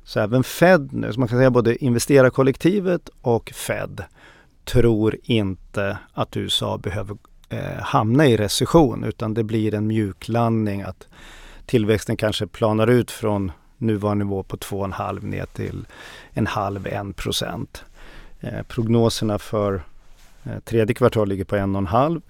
Så 0.04 0.20
även 0.20 0.44
Fed 0.44 0.92
nu, 0.92 1.12
så 1.12 1.20
man 1.20 1.28
kan 1.28 1.38
säga 1.38 1.50
både 1.50 1.84
investerarkollektivet 1.84 3.10
och 3.20 3.50
Fed 3.54 4.04
tror 4.64 5.16
inte 5.22 5.98
att 6.12 6.36
USA 6.36 6.78
behöver 6.78 7.16
eh, 7.48 7.82
hamna 7.82 8.26
i 8.26 8.36
recession 8.36 9.04
utan 9.04 9.34
det 9.34 9.44
blir 9.44 9.74
en 9.74 9.86
mjuklandning 9.86 10.82
att 10.82 11.08
tillväxten 11.66 12.16
kanske 12.16 12.46
planar 12.46 12.86
ut 12.86 13.10
från 13.10 13.52
nuvarande 13.78 14.24
nivå 14.24 14.42
på 14.42 14.56
2,5 14.56 15.24
ner 15.24 15.46
till 15.46 15.86
en 16.32 16.46
halv, 16.46 16.86
1 16.86 17.16
procent. 17.16 17.84
Eh, 18.40 18.62
prognoserna 18.62 19.38
för 19.38 19.82
eh, 20.44 20.58
tredje 20.64 20.94
kvartal 20.94 21.28
ligger 21.28 21.44
på 21.44 21.56
1,5 21.56 22.22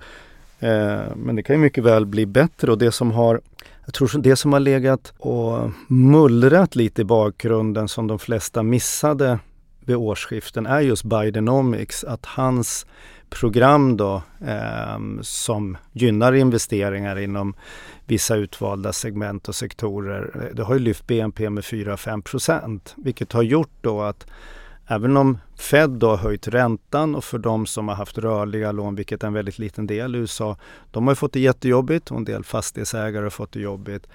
Eh, 0.59 1.17
men 1.17 1.37
det 1.37 1.43
kan 1.43 1.57
ju 1.57 1.63
mycket 1.63 1.85
väl 1.85 2.07
bli 2.07 2.27
bättre 2.27 2.71
och 2.71 2.79
det 2.79 2.93
som 2.93 3.11
har 3.11 3.41
jag 3.85 3.95
tror 3.95 4.23
det 4.23 4.37
som 4.37 4.53
har 4.53 4.61
legat 4.61 5.13
och 5.19 5.71
mullrat 5.89 6.77
lite 6.77 7.03
i 7.03 7.05
bakgrunden 7.05 7.89
som 7.89 8.07
de 8.07 8.19
flesta 8.19 8.63
missade 8.63 9.39
vid 9.81 9.97
årsskiften 9.97 10.67
är 10.67 10.81
just 10.81 11.05
Bidenomics. 11.05 12.05
Att 12.05 12.27
hans 12.27 12.87
program 13.31 13.97
då 13.97 14.23
eh, 14.47 14.99
som 15.21 15.77
gynnar 15.93 16.33
investeringar 16.33 17.19
inom 17.19 17.55
vissa 18.07 18.37
utvalda 18.37 18.93
segment 18.93 19.49
och 19.49 19.55
sektorer. 19.55 20.31
Eh, 20.35 20.57
det 20.57 20.63
har 20.63 20.75
ju 20.75 20.81
lyft 20.81 21.07
BNP 21.07 21.51
med 21.51 21.65
4-5 21.65 22.23
procent 22.23 22.95
vilket 22.97 23.33
har 23.33 23.43
gjort 23.43 23.73
då 23.81 24.03
att 24.03 24.27
även 24.87 25.17
om 25.17 25.39
Fed 25.57 25.91
då 25.91 26.09
har 26.09 26.17
höjt 26.17 26.49
räntan 26.49 27.15
och 27.15 27.25
för 27.25 27.39
de 27.39 27.67
som 27.67 27.89
har 27.89 27.95
haft 27.95 28.19
rörliga 28.19 28.73
lån, 28.73 28.95
vilket 28.95 29.23
är 29.23 29.27
en 29.27 29.33
väldigt 29.33 29.59
liten 29.59 29.87
del 29.87 30.17
i 30.17 30.19
USA, 30.19 30.57
de 30.91 31.07
har 31.07 31.13
ju 31.13 31.17
fått 31.17 31.33
det 31.33 31.41
jättejobbigt 31.41 32.11
och 32.11 32.17
en 32.17 32.25
del 32.25 32.45
fastighetsägare 32.45 33.23
har 33.23 33.31
fått 33.31 33.53
det 33.53 33.61
jobbigt. 33.61 34.07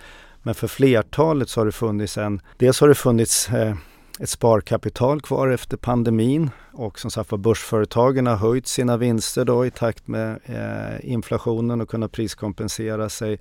Men 0.41 0.55
för 0.55 0.67
flertalet 0.67 1.49
så 1.49 1.59
har 1.59 1.65
det 1.65 1.71
funnits 1.71 2.17
en, 2.17 2.41
dels 2.57 2.81
har 2.81 2.88
det 2.88 2.95
funnits 2.95 3.49
eh, 3.49 3.75
ett 4.19 4.29
sparkapital 4.29 5.21
kvar 5.21 5.47
efter 5.47 5.77
pandemin 5.77 6.49
och 6.71 6.99
som 6.99 7.11
sagt 7.11 7.31
var 7.31 7.38
börsföretagen 7.38 8.27
har 8.27 8.35
höjt 8.35 8.67
sina 8.67 8.97
vinster 8.97 9.45
då 9.45 9.65
i 9.65 9.71
takt 9.71 10.07
med 10.07 10.39
eh, 10.45 11.11
inflationen 11.11 11.81
och 11.81 11.89
kunnat 11.89 12.11
priskompensera 12.11 13.09
sig. 13.09 13.39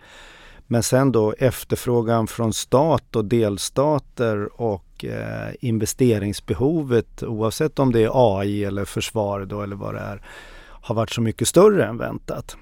Men 0.67 0.83
sen 0.83 1.13
då 1.13 1.35
efterfrågan 1.39 2.27
från 2.27 2.53
stat 2.53 3.17
och 3.17 3.25
delstater 3.25 4.61
och 4.61 4.85
eh, 5.05 5.55
investeringsbehovet 5.61 7.23
oavsett 7.23 7.79
om 7.79 7.93
det 7.93 8.05
är 8.05 8.11
AI 8.15 8.65
eller 8.65 8.85
försvar 8.85 9.45
då 9.45 9.63
eller 9.63 9.77
vad 9.77 9.95
det 9.95 10.01
är 10.01 10.23
har 10.89 10.95
varit 10.95 11.11
så 11.11 11.21
mycket 11.21 11.49
större 11.49 11.87
än 11.87 11.99
väntat. 11.99 12.57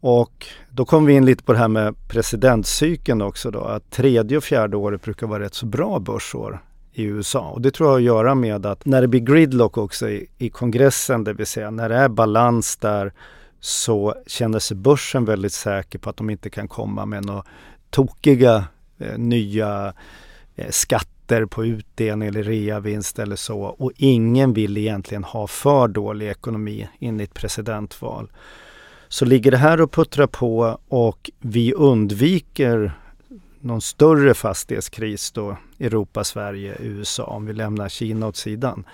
Och 0.00 0.46
då 0.70 0.84
kom 0.84 1.06
vi 1.06 1.12
in 1.12 1.26
lite 1.26 1.44
på 1.44 1.52
det 1.52 1.58
här 1.58 1.68
med 1.68 1.94
presidentcykeln 2.08 3.22
också 3.22 3.50
då 3.50 3.60
att 3.60 3.90
tredje 3.90 4.36
och 4.36 4.44
fjärde 4.44 4.76
året 4.76 5.02
brukar 5.02 5.26
vara 5.26 5.42
rätt 5.42 5.54
så 5.54 5.66
bra 5.66 5.98
börsår 5.98 6.62
i 6.92 7.02
USA. 7.02 7.50
Och 7.50 7.60
det 7.60 7.70
tror 7.70 7.88
jag 7.88 7.92
har 7.92 7.98
att 7.98 8.04
göra 8.04 8.34
med 8.34 8.66
att 8.66 8.86
när 8.86 9.00
det 9.00 9.08
blir 9.08 9.20
gridlock 9.20 9.78
också 9.78 10.08
i, 10.08 10.26
i 10.38 10.50
kongressen, 10.50 11.24
det 11.24 11.32
vill 11.32 11.46
säga 11.46 11.70
när 11.70 11.88
det 11.88 11.96
är 11.96 12.08
balans 12.08 12.76
där 12.76 13.12
så 13.60 14.14
känner 14.26 14.58
sig 14.58 14.76
börsen 14.76 15.24
väldigt 15.24 15.52
säker 15.52 15.98
på 15.98 16.10
att 16.10 16.16
de 16.16 16.30
inte 16.30 16.50
kan 16.50 16.68
komma 16.68 17.06
med 17.06 17.24
några 17.24 17.44
tokiga 17.90 18.64
eh, 18.98 19.18
nya 19.18 19.94
eh, 20.56 20.70
skatter 20.70 21.13
på 21.50 21.64
utdelning 21.64 22.28
eller 22.28 22.42
reavinst 22.42 23.18
eller 23.18 23.36
så. 23.36 23.60
Och 23.60 23.92
ingen 23.96 24.52
vill 24.52 24.76
egentligen 24.76 25.24
ha 25.24 25.46
för 25.46 25.88
dålig 25.88 26.28
ekonomi 26.28 26.88
in 26.98 27.20
i 27.20 27.24
ett 27.24 27.34
presidentval. 27.34 28.30
Så 29.08 29.24
ligger 29.24 29.50
det 29.50 29.56
här 29.56 29.80
och 29.80 29.92
puttrar 29.92 30.26
på 30.26 30.78
och 30.88 31.30
vi 31.38 31.72
undviker 31.74 32.92
någon 33.60 33.80
större 33.80 34.34
fastighetskris 34.34 35.32
då, 35.32 35.56
Europa, 35.80 36.24
Sverige, 36.24 36.76
USA, 36.80 37.24
om 37.24 37.46
vi 37.46 37.52
lämnar 37.52 37.88
Kina 37.88 38.26
åt 38.26 38.36
sidan. 38.36 38.84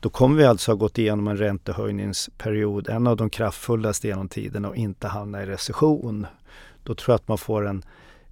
Då 0.00 0.10
kommer 0.10 0.36
vi 0.36 0.44
alltså 0.44 0.70
ha 0.70 0.76
gått 0.76 0.98
igenom 0.98 1.28
en 1.28 1.36
räntehöjningsperiod, 1.36 2.88
en 2.88 3.06
av 3.06 3.16
de 3.16 3.30
kraftfullaste 3.30 4.08
genom 4.08 4.28
tiden 4.28 4.64
och 4.64 4.76
inte 4.76 5.08
hamna 5.08 5.42
i 5.42 5.46
recession. 5.46 6.26
Då 6.82 6.94
tror 6.94 7.12
jag 7.12 7.16
att 7.16 7.28
man 7.28 7.38
får 7.38 7.66
en 7.66 7.82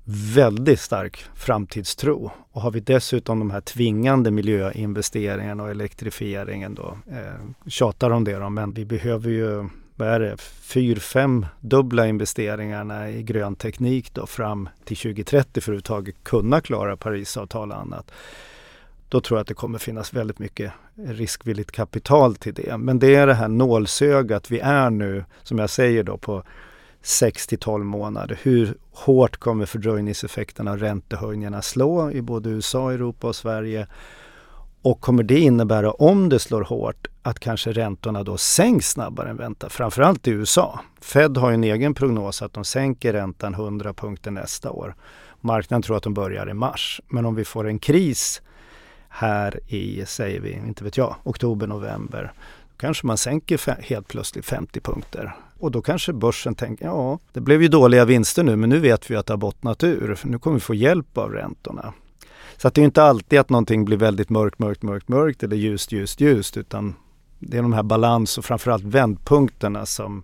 väldigt 0.05 0.81
stark 0.81 1.25
framtidstro. 1.35 2.31
Och 2.53 2.63
har 2.63 2.71
vi 2.71 2.81
dessutom 2.81 3.39
de 3.39 3.51
här 3.51 3.61
tvingande 3.61 4.31
miljöinvesteringarna 4.31 5.63
och 5.63 5.71
elektrifieringen 5.71 6.75
då, 6.75 6.99
eh, 7.11 7.69
tjatar 7.71 8.11
om 8.11 8.25
det 8.25 8.39
då, 8.39 8.51
men 8.51 8.73
vi 8.73 8.85
behöver 8.85 9.31
ju 9.31 9.69
vad 9.97 10.09
är 10.09 10.21
det, 10.21 10.37
fyr, 10.41 10.97
fem 10.97 11.47
dubbla 11.61 12.07
investeringarna 12.07 13.11
i 13.11 13.23
grön 13.23 13.57
teknik 13.57 14.15
då 14.15 14.27
fram 14.27 14.69
till 14.85 14.97
2030 14.97 15.53
för 15.53 15.59
att 15.59 15.67
överhuvudtaget 15.69 16.15
kunna 16.23 16.61
klara 16.61 16.97
Parisavtal 16.97 17.71
och 17.71 17.79
annat. 17.79 18.11
Då 19.09 19.21
tror 19.21 19.39
jag 19.39 19.43
att 19.43 19.49
det 19.49 19.55
kommer 19.55 19.79
finnas 19.79 20.13
väldigt 20.13 20.39
mycket 20.39 20.73
riskvilligt 20.95 21.73
kapital 21.73 22.37
till 22.37 22.55
det. 22.55 22.79
Men 22.79 22.99
det 22.99 23.15
är 23.15 23.27
det 23.27 23.35
här 23.35 23.49
nålsögat 23.49 24.51
vi 24.51 24.59
är 24.59 24.91
nu, 24.91 25.25
som 25.43 25.59
jag 25.59 25.71
säger 25.71 26.03
då, 26.03 26.17
på 26.17 26.43
6 27.03 27.47
till 27.47 27.59
12 27.59 27.85
månader. 27.85 28.39
Hur 28.43 28.77
hårt 28.93 29.37
kommer 29.37 29.67
fördröjningseffekterna 29.67 30.71
av 30.71 30.79
räntehöjningarna 30.79 31.63
slå 31.63 32.11
i 32.11 32.23
både 32.23 32.51
USA, 32.51 32.93
Europa 32.93 33.27
och 33.27 33.37
Sverige? 33.37 33.87
Och 34.83 35.01
kommer 35.01 35.23
det 35.23 35.39
innebära, 35.39 35.91
om 35.91 36.29
det 36.29 36.39
slår 36.39 36.63
hårt, 36.63 37.07
att 37.23 37.41
kanske 37.41 37.73
räntorna 37.73 38.23
då 38.23 38.37
sänks 38.37 38.91
snabbare 38.91 39.31
än 39.31 39.37
väntat? 39.37 39.73
Framförallt 39.73 40.29
i 40.29 40.31
USA. 40.31 40.81
Fed 41.01 41.37
har 41.37 41.53
en 41.53 41.65
egen 41.65 41.95
prognos 41.95 42.43
att 42.43 42.53
de 42.53 42.65
sänker 42.65 43.13
räntan 43.13 43.55
100 43.55 43.93
punkter 43.95 44.31
nästa 44.31 44.71
år. 44.71 44.95
Marknaden 45.41 45.83
tror 45.83 45.97
att 45.97 46.03
de 46.03 46.15
börjar 46.15 46.51
i 46.51 46.55
mars. 46.55 47.01
Men 47.09 47.27
om 47.27 47.35
vi 47.35 47.45
får 47.45 47.69
en 47.69 47.79
kris 47.79 48.43
här 49.09 49.61
i, 49.69 50.07
säger 50.07 50.41
vi, 50.41 50.53
inte 50.53 50.85
vet 50.85 50.97
jag, 50.97 51.17
oktober, 51.23 51.67
november. 51.67 52.33
Då 52.69 52.77
kanske 52.77 53.07
man 53.07 53.17
sänker 53.17 53.83
helt 53.83 54.09
plötsligt 54.09 54.45
50 54.45 54.81
punkter. 54.81 55.35
Och 55.63 55.71
då 55.71 55.83
kanske 55.83 56.13
börsen 56.13 56.55
tänker, 56.55 56.85
ja, 56.85 57.19
det 57.33 57.41
blev 57.41 57.63
ju 57.63 57.69
dåliga 57.69 58.05
vinster 58.05 58.43
nu 58.43 58.57
men 58.57 58.69
nu 58.69 58.79
vet 58.79 59.11
vi 59.11 59.17
att 59.17 59.27
det 59.27 59.33
har 59.33 59.39
bottnat 59.39 59.85
ur. 59.85 60.15
För 60.15 60.29
nu 60.29 60.39
kommer 60.39 60.55
vi 60.55 60.61
få 60.61 60.75
hjälp 60.75 61.19
av 61.19 61.33
räntorna. 61.33 61.93
Så 62.57 62.69
att 62.69 62.75
det 62.75 62.81
är 62.81 62.85
inte 62.85 63.03
alltid 63.03 63.39
att 63.39 63.51
någonting 63.51 63.85
blir 63.85 63.97
väldigt 63.97 64.31
mörkt, 64.31 64.59
mörkt, 64.59 64.83
mörkt, 64.83 65.09
mörkt 65.09 65.43
eller 65.43 65.57
ljust, 65.57 65.93
ljust, 65.93 66.21
ljust 66.21 66.57
utan 66.57 66.95
det 67.39 67.59
är 67.59 67.63
de 67.63 67.73
här 67.73 67.83
balans 67.83 68.39
och 68.39 68.45
framförallt 68.45 68.85
vändpunkterna 68.85 69.87
som, 69.87 70.23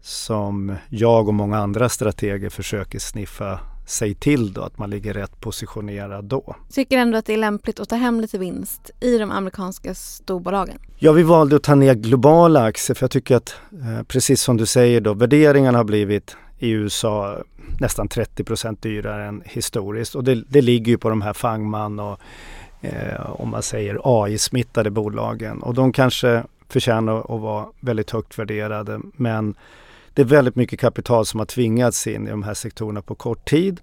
som 0.00 0.76
jag 0.88 1.28
och 1.28 1.34
många 1.34 1.58
andra 1.58 1.88
strateger 1.88 2.50
försöker 2.50 2.98
sniffa 2.98 3.60
sig 3.90 4.14
till 4.14 4.52
då, 4.52 4.62
att 4.62 4.78
man 4.78 4.90
ligger 4.90 5.14
rätt 5.14 5.40
positionerad 5.40 6.24
då. 6.24 6.56
Tycker 6.72 6.98
ändå 6.98 7.18
att 7.18 7.26
det 7.26 7.32
är 7.32 7.38
lämpligt 7.38 7.80
att 7.80 7.88
ta 7.88 7.96
hem 7.96 8.20
lite 8.20 8.38
vinst 8.38 8.90
i 9.00 9.18
de 9.18 9.30
amerikanska 9.30 9.94
storbolagen? 9.94 10.78
Ja, 10.98 11.12
vi 11.12 11.22
valde 11.22 11.56
att 11.56 11.62
ta 11.62 11.74
ner 11.74 11.94
globala 11.94 12.62
aktier 12.62 12.94
för 12.94 13.04
jag 13.04 13.10
tycker 13.10 13.36
att 13.36 13.54
eh, 13.72 14.02
precis 14.02 14.42
som 14.42 14.56
du 14.56 14.66
säger 14.66 15.00
då, 15.00 15.14
värderingarna 15.14 15.78
har 15.78 15.84
blivit 15.84 16.36
i 16.58 16.70
USA 16.70 17.38
nästan 17.80 18.08
30% 18.08 18.76
dyrare 18.80 19.26
än 19.26 19.42
historiskt 19.44 20.14
och 20.14 20.24
det, 20.24 20.34
det 20.48 20.60
ligger 20.60 20.92
ju 20.92 20.98
på 20.98 21.08
de 21.08 21.22
här 21.22 21.32
Fangman 21.32 22.00
och 22.00 22.20
eh, 22.80 23.30
om 23.40 23.48
man 23.48 23.62
säger 23.62 24.00
AI-smittade 24.04 24.90
bolagen 24.90 25.62
och 25.62 25.74
de 25.74 25.92
kanske 25.92 26.44
förtjänar 26.68 27.18
att 27.18 27.40
vara 27.40 27.66
väldigt 27.80 28.10
högt 28.10 28.38
värderade 28.38 29.00
men 29.16 29.54
det 30.14 30.22
är 30.22 30.26
väldigt 30.26 30.56
mycket 30.56 30.80
kapital 30.80 31.26
som 31.26 31.40
har 31.40 31.46
tvingats 31.46 32.06
in 32.06 32.26
i 32.26 32.30
de 32.30 32.42
här 32.42 32.54
sektorerna 32.54 33.02
på 33.02 33.14
kort 33.14 33.48
tid. 33.48 33.80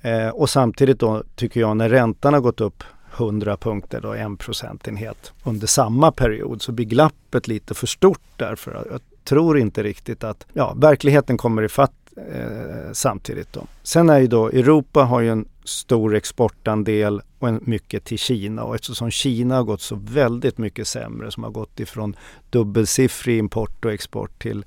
Eh, 0.00 0.28
och 0.28 0.50
samtidigt 0.50 0.98
då 0.98 1.22
tycker 1.36 1.60
jag 1.60 1.76
när 1.76 1.88
räntan 1.88 2.34
har 2.34 2.40
gått 2.40 2.60
upp 2.60 2.84
100 3.16 3.56
punkter, 3.56 4.00
då 4.00 4.12
en 4.12 4.36
procentenhet 4.36 5.32
under 5.44 5.66
samma 5.66 6.12
period 6.12 6.62
så 6.62 6.72
blir 6.72 6.86
glappet 6.86 7.48
lite 7.48 7.74
för 7.74 7.86
stort 7.86 8.20
därför 8.36 8.86
jag 8.90 9.00
tror 9.24 9.58
inte 9.58 9.82
riktigt 9.82 10.24
att 10.24 10.46
ja, 10.52 10.74
verkligheten 10.76 11.36
kommer 11.36 11.62
ifatt 11.62 11.92
eh, 12.16 12.92
samtidigt. 12.92 13.52
Då. 13.52 13.66
Sen 13.82 14.10
är 14.10 14.18
ju 14.18 14.26
då 14.26 14.48
Europa 14.48 15.02
har 15.02 15.20
ju 15.20 15.30
en 15.30 15.48
stor 15.64 16.14
exportandel 16.14 17.20
och 17.38 17.48
en 17.48 17.60
mycket 17.62 18.04
till 18.04 18.18
Kina 18.18 18.64
och 18.64 18.74
eftersom 18.74 19.10
Kina 19.10 19.56
har 19.56 19.64
gått 19.64 19.80
så 19.80 19.94
väldigt 19.94 20.58
mycket 20.58 20.88
sämre 20.88 21.30
som 21.30 21.42
har 21.42 21.50
gått 21.50 21.80
ifrån 21.80 22.16
dubbelsiffrig 22.50 23.38
import 23.38 23.84
och 23.84 23.92
export 23.92 24.42
till 24.42 24.64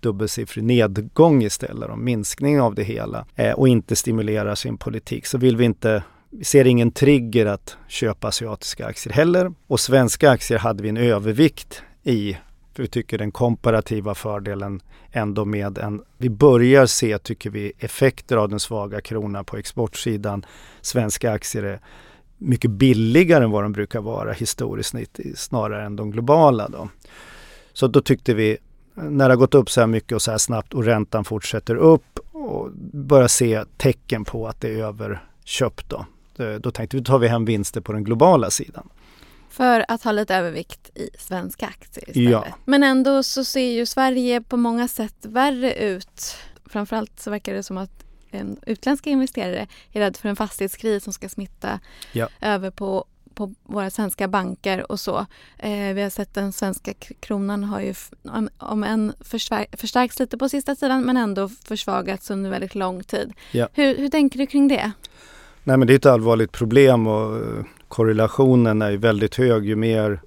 dubbelsiffrig 0.00 0.64
nedgång 0.64 1.42
istället, 1.42 1.90
och 1.90 1.98
minskning 1.98 2.60
av 2.60 2.74
det 2.74 2.82
hela 2.82 3.26
eh, 3.36 3.52
och 3.52 3.68
inte 3.68 3.96
stimulerar 3.96 4.54
sin 4.54 4.78
politik 4.78 5.26
så 5.26 5.38
vill 5.38 5.56
vi 5.56 5.64
inte 5.64 6.02
vi 6.32 6.44
ser 6.44 6.66
ingen 6.66 6.90
trigger 6.90 7.46
att 7.46 7.76
köpa 7.88 8.28
asiatiska 8.28 8.86
aktier 8.86 9.12
heller. 9.12 9.52
Och 9.66 9.80
svenska 9.80 10.30
aktier 10.30 10.58
hade 10.58 10.82
vi 10.82 10.88
en 10.88 10.96
övervikt 10.96 11.82
i. 12.02 12.36
För 12.80 12.82
vi 12.82 12.88
tycker 12.88 13.18
den 13.18 13.32
komparativa 13.32 14.14
fördelen 14.14 14.80
ändå 15.12 15.44
med 15.44 15.78
en... 15.78 16.02
Vi 16.18 16.30
börjar 16.30 16.86
se, 16.86 17.18
tycker 17.18 17.50
vi, 17.50 17.72
effekter 17.78 18.36
av 18.36 18.48
den 18.48 18.60
svaga 18.60 19.00
kronan 19.00 19.44
på 19.44 19.56
exportsidan. 19.56 20.46
Svenska 20.80 21.32
aktier 21.32 21.62
är 21.62 21.80
mycket 22.38 22.70
billigare 22.70 23.44
än 23.44 23.50
vad 23.50 23.62
de 23.62 23.72
brukar 23.72 24.00
vara 24.00 24.32
historiskt 24.32 24.90
snitt 24.90 25.20
snarare 25.34 25.84
än 25.84 25.96
de 25.96 26.10
globala. 26.10 26.68
Då. 26.68 26.88
Så 27.72 27.86
då 27.86 28.00
tyckte 28.00 28.34
vi, 28.34 28.58
när 28.94 29.28
det 29.28 29.34
har 29.34 29.38
gått 29.38 29.54
upp 29.54 29.70
så 29.70 29.80
här 29.80 29.86
mycket 29.86 30.12
och 30.12 30.22
så 30.22 30.30
här 30.30 30.38
snabbt 30.38 30.74
och 30.74 30.84
räntan 30.84 31.24
fortsätter 31.24 31.76
upp 31.76 32.18
och 32.32 32.70
börjar 32.92 33.28
se 33.28 33.64
tecken 33.76 34.24
på 34.24 34.48
att 34.48 34.60
det 34.60 34.68
är 34.68 34.84
överköpt 34.84 35.88
då. 35.88 36.06
Eh, 36.44 36.54
då 36.54 36.70
tänkte 36.70 36.96
vi, 36.96 37.02
då 37.02 37.12
tar 37.12 37.18
vi 37.18 37.28
hem 37.28 37.44
vinster 37.44 37.80
på 37.80 37.92
den 37.92 38.04
globala 38.04 38.50
sidan. 38.50 38.88
För 39.50 39.84
att 39.88 40.02
ha 40.02 40.12
lite 40.12 40.34
övervikt 40.34 40.90
i 40.94 41.10
svenska 41.18 41.66
aktier 41.66 42.08
istället. 42.08 42.30
Ja. 42.30 42.46
Men 42.64 42.82
ändå 42.82 43.22
så 43.22 43.44
ser 43.44 43.70
ju 43.70 43.86
Sverige 43.86 44.40
på 44.40 44.56
många 44.56 44.88
sätt 44.88 45.16
värre 45.22 45.74
ut. 45.74 46.36
Framförallt 46.66 47.20
så 47.20 47.30
verkar 47.30 47.54
det 47.54 47.62
som 47.62 47.78
att 47.78 48.04
en 48.30 48.58
utländska 48.66 49.10
investerare 49.10 49.66
är 49.92 50.00
rädd 50.00 50.16
för 50.16 50.28
en 50.28 50.36
fastighetskris 50.36 51.04
som 51.04 51.12
ska 51.12 51.28
smitta 51.28 51.80
ja. 52.12 52.28
över 52.40 52.70
på 52.70 53.04
på 53.34 53.54
våra 53.62 53.90
svenska 53.90 54.28
banker 54.28 54.92
och 54.92 55.00
så. 55.00 55.26
Eh, 55.58 55.94
vi 55.94 56.02
har 56.02 56.10
sett 56.10 56.34
den 56.34 56.52
svenska 56.52 56.92
kronan 57.20 57.64
har 57.64 57.80
ju 57.80 57.94
om, 58.24 58.48
om 58.58 58.84
än 58.84 59.12
förstärkts 59.76 60.18
lite 60.18 60.38
på 60.38 60.48
sista 60.48 60.74
tiden 60.76 61.02
men 61.02 61.16
ändå 61.16 61.48
försvagats 61.48 62.30
under 62.30 62.50
väldigt 62.50 62.74
lång 62.74 63.04
tid. 63.04 63.32
Ja. 63.52 63.68
Hur, 63.72 63.96
hur 63.96 64.08
tänker 64.08 64.38
du 64.38 64.46
kring 64.46 64.68
det? 64.68 64.92
Nej 65.64 65.76
men 65.76 65.86
det 65.86 65.94
är 65.94 65.96
ett 65.96 66.06
allvarligt 66.06 66.52
problem 66.52 67.06
och 67.06 67.36
eh, 67.36 67.64
korrelationen 67.90 68.82
är 68.82 68.96
väldigt 68.96 69.34
hög. 69.34 69.66
Ju 69.66 69.76
mer 69.76 70.20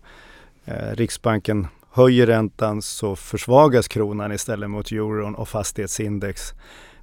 eh, 0.65 0.95
Riksbanken 0.95 1.67
höjer 1.91 2.27
räntan 2.27 2.81
så 2.81 3.15
försvagas 3.15 3.87
kronan 3.87 4.31
istället 4.31 4.69
mot 4.69 4.91
euron 4.91 5.35
och 5.35 5.49
fastighetsindex 5.49 6.53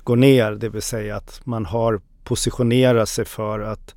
går 0.04 0.16
ner. 0.16 0.52
Det 0.52 0.68
vill 0.68 0.82
säga 0.82 1.16
att 1.16 1.40
man 1.44 1.66
har 1.66 2.00
positionerat 2.24 3.08
sig 3.08 3.24
för 3.24 3.60
att 3.60 3.94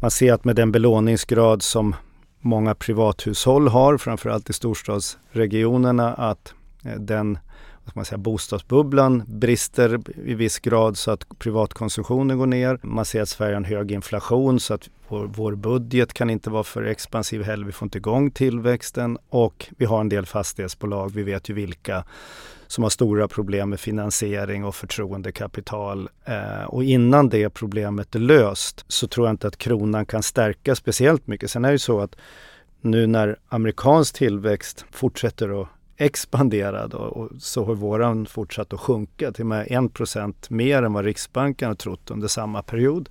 man 0.00 0.10
ser 0.10 0.32
att 0.32 0.44
med 0.44 0.56
den 0.56 0.72
belåningsgrad 0.72 1.62
som 1.62 1.94
många 2.40 2.74
privathushåll 2.74 3.68
har, 3.68 3.98
framförallt 3.98 4.50
i 4.50 4.52
storstadsregionerna, 4.52 6.14
att 6.14 6.54
eh, 6.84 7.00
den 7.00 7.38
vad 7.84 7.96
man 7.96 8.04
säga, 8.04 8.18
bostadsbubblan 8.18 9.22
brister 9.26 10.00
i 10.24 10.34
viss 10.34 10.58
grad 10.58 10.98
så 10.98 11.10
att 11.10 11.38
privatkonsumtionen 11.38 12.38
går 12.38 12.46
ner. 12.46 12.78
Man 12.82 13.04
ser 13.04 13.22
att 13.22 13.28
Sverige 13.28 13.52
har 13.52 13.56
en 13.56 13.64
hög 13.64 13.92
inflation 13.92 14.60
så 14.60 14.74
att 14.74 14.88
vår, 15.08 15.26
vår 15.26 15.54
budget 15.54 16.12
kan 16.12 16.30
inte 16.30 16.50
vara 16.50 16.64
för 16.64 16.82
expansiv 16.82 17.42
heller. 17.42 17.66
Vi 17.66 17.72
får 17.72 17.86
inte 17.86 17.98
igång 17.98 18.30
tillväxten 18.30 19.18
och 19.28 19.66
vi 19.76 19.84
har 19.84 20.00
en 20.00 20.08
del 20.08 20.26
fastighetsbolag, 20.26 21.12
vi 21.14 21.22
vet 21.22 21.48
ju 21.48 21.54
vilka, 21.54 22.04
som 22.66 22.84
har 22.84 22.90
stora 22.90 23.28
problem 23.28 23.70
med 23.70 23.80
finansiering 23.80 24.64
och 24.64 24.74
förtroendekapital. 24.74 26.08
Eh, 26.24 26.64
och 26.64 26.84
innan 26.84 27.28
det 27.28 27.50
problemet 27.50 28.14
är 28.14 28.18
löst 28.18 28.84
så 28.88 29.06
tror 29.06 29.26
jag 29.26 29.32
inte 29.32 29.48
att 29.48 29.58
kronan 29.58 30.06
kan 30.06 30.22
stärka 30.22 30.74
speciellt 30.74 31.26
mycket. 31.26 31.50
Sen 31.50 31.64
är 31.64 31.68
det 31.68 31.74
ju 31.74 31.78
så 31.78 32.00
att 32.00 32.16
nu 32.80 33.06
när 33.06 33.36
amerikansk 33.48 34.14
tillväxt 34.14 34.84
fortsätter 34.90 35.62
att 35.62 35.68
expanderad 36.00 36.94
och, 36.94 37.16
och 37.16 37.30
så 37.38 37.64
har 37.64 37.74
våran 37.74 38.26
fortsatt 38.26 38.72
att 38.72 38.80
sjunka 38.80 39.32
till 39.32 39.42
och 39.42 39.46
med 39.46 39.66
1 39.70 40.50
mer 40.50 40.82
än 40.82 40.92
vad 40.92 41.04
Riksbanken 41.04 41.68
har 41.68 41.74
trott 41.74 42.10
under 42.10 42.28
samma 42.28 42.62
period. 42.62 43.08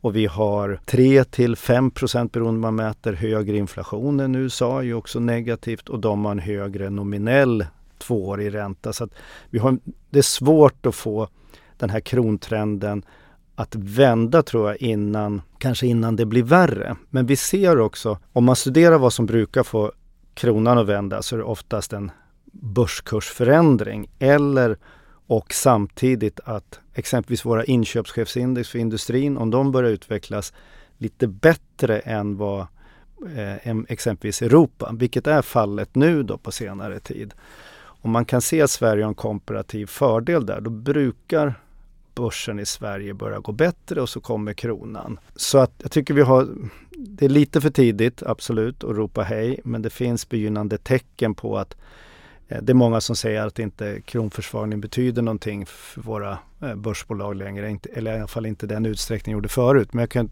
Och 0.00 0.16
vi 0.16 0.26
har 0.26 0.80
3 0.86 1.24
till 1.24 1.56
5 1.56 1.90
beroende 2.32 2.32
på 2.32 2.50
man 2.50 2.74
mäter 2.74 3.12
högre 3.12 3.56
inflation 3.56 4.20
än 4.20 4.34
USA 4.34 4.78
är 4.78 4.82
ju 4.82 4.94
också 4.94 5.20
negativt 5.20 5.88
och 5.88 5.98
de 5.98 6.24
har 6.24 6.32
en 6.32 6.38
högre 6.38 6.90
nominell 6.90 7.66
tvåårig 7.98 8.54
ränta. 8.54 8.92
Så 8.92 9.04
att 9.04 9.10
vi 9.50 9.58
har, 9.58 9.78
det 10.10 10.18
är 10.18 10.22
svårt 10.22 10.86
att 10.86 10.94
få 10.94 11.28
den 11.76 11.90
här 11.90 12.00
krontrenden 12.00 13.04
att 13.54 13.74
vända 13.74 14.42
tror 14.42 14.68
jag 14.68 14.76
innan, 14.76 15.42
kanske 15.58 15.86
innan 15.86 16.16
det 16.16 16.26
blir 16.26 16.42
värre. 16.42 16.96
Men 17.10 17.26
vi 17.26 17.36
ser 17.36 17.78
också, 17.78 18.18
om 18.32 18.44
man 18.44 18.56
studerar 18.56 18.98
vad 18.98 19.12
som 19.12 19.26
brukar 19.26 19.62
få 19.62 19.92
kronan 20.34 20.78
att 20.78 20.86
vända 20.86 21.22
så 21.22 21.36
är 21.36 21.38
det 21.38 21.44
oftast 21.44 21.92
en 21.92 22.10
börskursförändring 22.52 24.10
eller 24.18 24.76
och 25.26 25.52
samtidigt 25.52 26.40
att 26.44 26.80
exempelvis 26.94 27.44
våra 27.44 27.64
inköpschefsindex 27.64 28.68
för 28.68 28.78
industrin, 28.78 29.36
om 29.36 29.50
de 29.50 29.72
börjar 29.72 29.90
utvecklas 29.90 30.52
lite 30.98 31.26
bättre 31.26 31.98
än 31.98 32.36
vad 32.36 32.60
eh, 33.36 33.76
exempelvis 33.88 34.42
Europa, 34.42 34.92
vilket 34.98 35.26
är 35.26 35.42
fallet 35.42 35.94
nu 35.94 36.22
då 36.22 36.38
på 36.38 36.52
senare 36.52 37.00
tid. 37.00 37.34
Om 37.80 38.10
man 38.10 38.24
kan 38.24 38.40
se 38.40 38.62
att 38.62 38.70
Sverige 38.70 39.04
har 39.04 39.08
en 39.08 39.14
komparativ 39.14 39.86
fördel 39.86 40.46
där, 40.46 40.60
då 40.60 40.70
brukar 40.70 41.54
börsen 42.14 42.58
i 42.58 42.66
Sverige 42.66 43.14
börjar 43.14 43.40
gå 43.40 43.52
bättre 43.52 44.00
och 44.00 44.08
så 44.08 44.20
kommer 44.20 44.52
kronan. 44.52 45.20
Så 45.36 45.58
att 45.58 45.72
jag 45.82 45.90
tycker 45.90 46.14
vi 46.14 46.22
har, 46.22 46.48
det 46.90 47.24
är 47.24 47.28
lite 47.28 47.60
för 47.60 47.70
tidigt 47.70 48.22
absolut 48.22 48.84
att 48.84 48.96
ropa 48.96 49.22
hej, 49.22 49.60
men 49.64 49.82
det 49.82 49.90
finns 49.90 50.28
begynnande 50.28 50.78
tecken 50.78 51.34
på 51.34 51.58
att 51.58 51.76
eh, 52.48 52.62
det 52.62 52.72
är 52.72 52.74
många 52.74 53.00
som 53.00 53.16
säger 53.16 53.46
att 53.46 53.58
inte 53.58 54.00
kronförsvagning 54.00 54.80
betyder 54.80 55.22
någonting 55.22 55.66
för 55.66 56.00
våra 56.00 56.38
eh, 56.62 56.74
börsbolag 56.74 57.36
längre, 57.36 57.78
eller 57.92 58.12
i 58.12 58.18
alla 58.18 58.28
fall 58.28 58.46
inte 58.46 58.66
den 58.66 58.86
utsträckning 58.86 59.32
gjorde 59.32 59.48
förut. 59.48 59.92
Men 59.92 60.02
jag 60.02 60.10
kan 60.10 60.30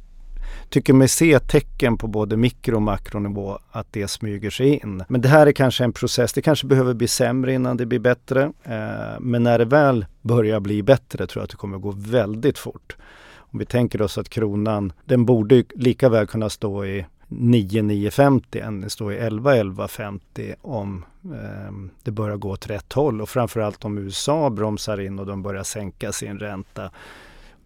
tycker 0.69 0.93
mig 0.93 1.09
se 1.09 1.39
tecken 1.39 1.97
på 1.99 2.07
både 2.07 2.37
mikro 2.37 2.77
och 2.77 2.83
makronivå 2.83 3.59
att 3.71 3.87
det 3.91 4.09
smyger 4.09 4.51
sig 4.51 4.79
in. 4.83 5.05
Men 5.09 5.21
det 5.21 5.29
här 5.29 5.47
är 5.47 5.53
kanske 5.53 5.85
en 5.85 5.93
process. 5.93 6.33
Det 6.33 6.43
kanske 6.43 6.67
behöver 6.67 6.95
bli 6.95 7.09
sämre 7.09 7.53
innan 7.53 7.77
det 7.77 7.87
blir 7.87 7.99
bättre. 7.99 8.53
Eh, 8.65 9.21
men 9.21 9.43
när 9.43 9.59
det 9.59 9.65
väl 9.65 10.07
börjar 10.23 10.61
bli 10.61 10.83
bättre 10.83 11.27
tror 11.27 11.41
jag 11.41 11.45
att 11.45 11.51
det 11.51 11.57
kommer 11.57 11.79
gå 11.79 11.91
väldigt 11.97 12.59
fort. 12.59 12.97
Om 13.37 13.59
vi 13.59 13.65
tänker 13.65 14.03
oss 14.03 14.19
att 14.19 14.29
kronan, 14.29 14.93
den 15.05 15.25
borde 15.25 15.65
lika 15.75 16.09
väl 16.09 16.27
kunna 16.27 16.51
stå 16.51 16.85
i 16.85 17.07
9950 17.29 18.61
än 18.61 18.91
står 18.91 19.13
i 19.13 19.17
111150 19.17 20.55
om 20.63 21.05
eh, 21.25 21.73
det 22.03 22.11
börjar 22.11 22.37
gå 22.37 22.51
åt 22.51 22.71
rätt 22.71 22.93
håll 22.93 23.21
och 23.21 23.29
framförallt 23.29 23.85
om 23.85 23.99
USA 23.99 24.51
bromsar 24.51 25.01
in 25.01 25.19
och 25.19 25.27
de 25.27 25.43
börjar 25.43 25.63
sänka 25.63 26.13
sin 26.13 26.39
ränta 26.39 26.91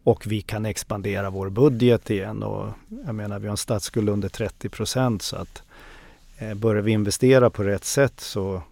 och 0.05 0.27
vi 0.27 0.41
kan 0.41 0.67
expandera 0.67 1.31
vår 1.31 1.51
budget 1.51 2.11
igen. 2.11 2.43
Och 2.43 2.69
jag 3.07 3.15
menar, 3.15 3.39
vi 3.39 3.47
har 3.47 3.51
en 3.51 3.57
statsskuld 3.57 4.09
under 4.09 4.29
30 4.29 4.69
procent 4.69 5.23
så 5.23 5.37
att 5.37 5.63
eh, 6.39 6.55
börjar 6.55 6.83
vi 6.83 6.93
investera 6.93 7.51
på 7.51 7.63
rätt 7.63 7.85
sätt 7.85 8.21
så 8.21 8.63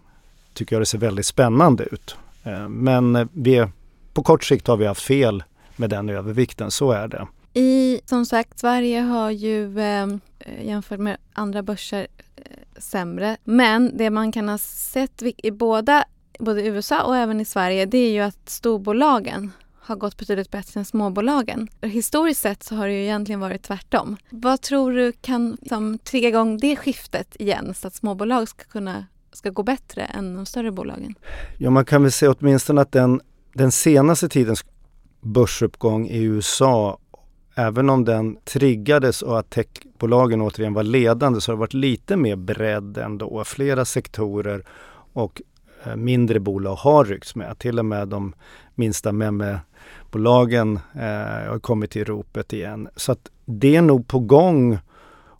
tycker 0.53 0.75
jag 0.75 0.81
det 0.81 0.85
ser 0.85 0.97
väldigt 0.97 1.25
spännande 1.25 1.83
ut. 1.83 2.15
Eh, 2.43 2.69
men 2.69 3.15
eh, 3.15 3.27
vi, 3.33 3.67
på 4.13 4.23
kort 4.23 4.43
sikt 4.43 4.67
har 4.67 4.77
vi 4.77 4.85
haft 4.85 5.01
fel 5.01 5.43
med 5.75 5.89
den 5.89 6.09
övervikten, 6.09 6.71
så 6.71 6.91
är 6.91 7.07
det. 7.07 7.27
I, 7.53 8.01
som 8.05 8.25
sagt, 8.25 8.59
Sverige 8.59 8.99
har 8.99 9.31
ju 9.31 9.79
eh, 9.79 10.03
eh 10.39 10.65
jämfört 10.65 10.99
med 10.99 11.17
andra 11.33 11.63
börser 11.63 12.07
eh, 12.35 12.43
sämre. 12.77 13.37
Men 13.43 13.97
det 13.97 14.09
man 14.09 14.31
kan 14.31 14.49
ha 14.49 14.57
sett 14.57 15.23
i 15.37 15.51
båda, 15.51 16.05
både 16.39 16.61
i 16.61 16.67
USA 16.67 17.03
och 17.03 17.17
även 17.17 17.41
i 17.41 17.45
Sverige, 17.45 17.85
det 17.85 17.97
är 17.97 18.11
ju 18.11 18.19
att 18.19 18.49
storbolagen 18.49 19.51
har 19.83 19.95
gått 19.95 20.17
betydligt 20.17 20.51
bättre 20.51 20.79
än 20.79 20.85
småbolagen. 20.85 21.67
Historiskt 21.81 22.41
sett 22.41 22.63
så 22.63 22.75
har 22.75 22.87
det 22.87 22.93
ju 22.93 23.03
egentligen 23.03 23.39
varit 23.39 23.63
tvärtom. 23.63 24.17
Vad 24.29 24.61
tror 24.61 24.91
du 24.91 25.11
kan 25.11 25.57
liksom, 25.61 25.97
trigga 25.97 26.29
igång 26.29 26.57
det 26.57 26.75
skiftet 26.75 27.35
igen 27.39 27.73
så 27.73 27.87
att 27.87 27.95
småbolag 27.95 28.49
ska 28.49 28.63
kunna 28.63 29.05
ska 29.33 29.49
gå 29.49 29.63
bättre 29.63 30.01
än 30.01 30.35
de 30.35 30.45
större 30.45 30.71
bolagen? 30.71 31.15
Ja, 31.57 31.69
man 31.69 31.85
kan 31.85 32.03
väl 32.03 32.11
säga 32.11 32.31
åtminstone 32.39 32.81
att 32.81 32.91
den, 32.91 33.21
den 33.53 33.71
senaste 33.71 34.29
tidens 34.29 34.65
börsuppgång 35.21 36.07
i 36.07 36.23
USA 36.23 36.99
Även 37.55 37.89
om 37.89 38.05
den 38.05 38.37
triggades 38.43 39.21
och 39.21 39.39
att 39.39 39.49
techbolagen 39.49 40.41
återigen 40.41 40.73
var 40.73 40.83
ledande 40.83 41.41
så 41.41 41.51
har 41.51 41.55
det 41.55 41.59
varit 41.59 41.73
lite 41.73 42.15
mer 42.15 42.35
bredd 42.35 42.97
ändå. 42.97 43.43
Flera 43.43 43.85
sektorer 43.85 44.63
och 45.13 45.41
eh, 45.83 45.95
mindre 45.95 46.39
bolag 46.39 46.75
har 46.75 47.05
ryckts 47.05 47.35
med. 47.35 47.59
Till 47.59 47.79
och 47.79 47.85
med 47.85 48.07
de 48.07 48.33
minsta 48.75 49.11
med 49.11 49.59
bolagen 50.13 50.79
eh, 50.95 51.49
har 51.49 51.59
kommit 51.59 51.91
till 51.91 52.05
ropet 52.05 52.53
igen. 52.53 52.89
Så 52.95 53.11
att 53.11 53.29
det 53.45 53.75
är 53.75 53.81
nog 53.81 54.07
på 54.07 54.19
gång 54.19 54.77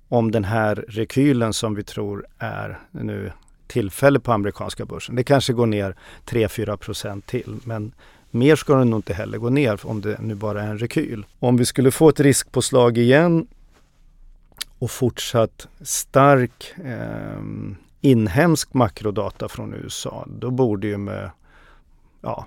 om 0.07 0.31
den 0.31 0.43
här 0.43 0.85
rekylen 0.87 1.53
som 1.53 1.75
vi 1.75 1.83
tror 1.83 2.25
är 2.37 2.79
nu 2.91 3.31
tillfälle 3.67 4.19
på 4.19 4.31
amerikanska 4.31 4.85
börsen. 4.85 5.15
Det 5.15 5.23
kanske 5.23 5.53
går 5.53 5.65
ner 5.65 5.95
3-4 6.25 6.77
procent 6.77 7.25
till 7.25 7.59
men 7.63 7.93
mer 8.31 8.55
ska 8.55 8.75
den 8.75 8.89
nog 8.89 8.97
inte 8.97 9.13
heller 9.13 9.37
gå 9.37 9.49
ner 9.49 9.79
om 9.83 10.01
det 10.01 10.21
nu 10.21 10.35
bara 10.35 10.63
är 10.63 10.67
en 10.67 10.77
rekyl. 10.77 11.25
Om 11.39 11.57
vi 11.57 11.65
skulle 11.65 11.91
få 11.91 12.09
ett 12.09 12.19
riskpåslag 12.19 12.97
igen 12.97 13.47
och 14.79 14.91
fortsatt 14.91 15.67
stark 15.81 16.73
eh, 16.83 17.41
inhemsk 18.01 18.73
makrodata 18.73 19.49
från 19.49 19.73
USA, 19.73 20.27
då 20.39 20.51
borde 20.51 20.87
ju 20.87 20.97
med, 20.97 21.31
ja, 22.21 22.45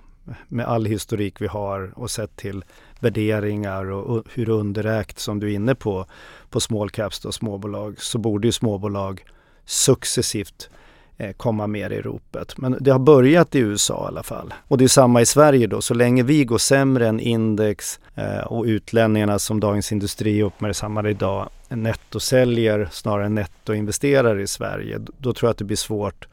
med 0.48 0.66
all 0.66 0.84
historik 0.84 1.40
vi 1.40 1.46
har 1.46 1.92
och 1.96 2.10
sett 2.10 2.36
till 2.36 2.64
värderingar 3.00 3.90
och 3.90 4.24
hur 4.34 4.48
underägt 4.48 5.18
som 5.18 5.40
du 5.40 5.50
är 5.50 5.54
inne 5.54 5.74
på, 5.74 6.06
på 6.50 6.60
small 6.60 6.90
caps 6.90 7.24
och 7.24 7.34
småbolag, 7.34 7.94
så 7.98 8.18
borde 8.18 8.48
ju 8.48 8.52
småbolag 8.52 9.24
successivt 9.64 10.70
eh, 11.16 11.32
komma 11.32 11.66
mer 11.66 11.90
i 11.90 12.00
ropet. 12.00 12.58
Men 12.58 12.76
det 12.80 12.90
har 12.90 12.98
börjat 12.98 13.54
i 13.54 13.58
USA 13.58 14.04
i 14.04 14.06
alla 14.06 14.22
fall. 14.22 14.54
Och 14.68 14.78
det 14.78 14.84
är 14.84 14.88
samma 14.88 15.20
i 15.20 15.26
Sverige 15.26 15.66
då. 15.66 15.80
Så 15.80 15.94
länge 15.94 16.22
vi 16.22 16.44
går 16.44 16.58
sämre 16.58 17.08
än 17.08 17.20
index 17.20 18.00
eh, 18.14 18.38
och 18.38 18.64
utlänningarna 18.64 19.38
som 19.38 19.60
Dagens 19.60 19.92
Industri 19.92 20.42
uppmärksammar 20.42 21.06
idag 21.06 21.48
nettosäljer 21.68 22.88
snarare 22.92 23.26
än 23.26 23.34
nettoinvesterar 23.34 24.38
i 24.38 24.46
Sverige, 24.46 24.98
då 25.18 25.32
tror 25.32 25.48
jag 25.48 25.50
att 25.50 25.58
det 25.58 25.64
blir 25.64 25.76
svårt 25.76 26.28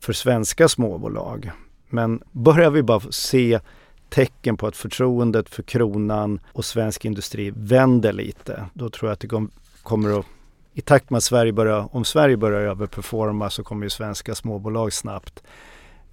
för 0.00 0.12
svenska 0.12 0.68
småbolag. 0.68 1.50
Men 1.88 2.22
börjar 2.32 2.70
vi 2.70 2.82
bara 2.82 3.00
se 3.10 3.60
tecken 4.08 4.56
på 4.56 4.66
att 4.66 4.76
förtroendet 4.76 5.48
för 5.48 5.62
kronan 5.62 6.40
och 6.52 6.64
svensk 6.64 7.04
industri 7.04 7.52
vänder 7.56 8.12
lite, 8.12 8.64
då 8.74 8.90
tror 8.90 9.08
jag 9.08 9.12
att 9.12 9.20
det 9.20 9.46
kommer 9.82 10.18
att 10.18 10.26
i 10.74 10.80
takt 10.80 11.10
med 11.10 11.18
att 11.18 11.24
Sverige 11.24 11.52
börjar, 11.52 11.96
om 11.96 12.04
Sverige 12.04 12.36
börjar 12.36 12.60
överperforma 12.60 13.50
så 13.50 13.62
kommer 13.62 13.86
ju 13.86 13.90
svenska 13.90 14.34
småbolag 14.34 14.92
snabbt 14.92 15.42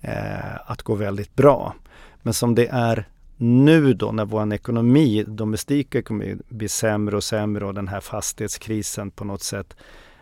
eh, 0.02 0.72
att 0.72 0.82
gå 0.82 0.96
väldigt 0.96 1.36
bra. 1.36 1.76
Men 2.22 2.34
som 2.34 2.56
det 2.56 2.68
är 2.68 3.08
nu 3.38 3.94
då 3.94 4.12
när 4.12 4.26
vår 4.26 4.54
ekonomi, 4.54 5.24
domestika 5.28 6.02
kommer 6.02 6.38
bli 6.50 6.70
sämre 6.70 7.16
och 7.16 7.24
sämre 7.24 7.66
och 7.66 7.74
den 7.74 7.88
här 7.88 8.00
fastighetskrisen 8.00 9.12
på 9.12 9.24
något 9.24 9.44
sätt, 9.44 9.76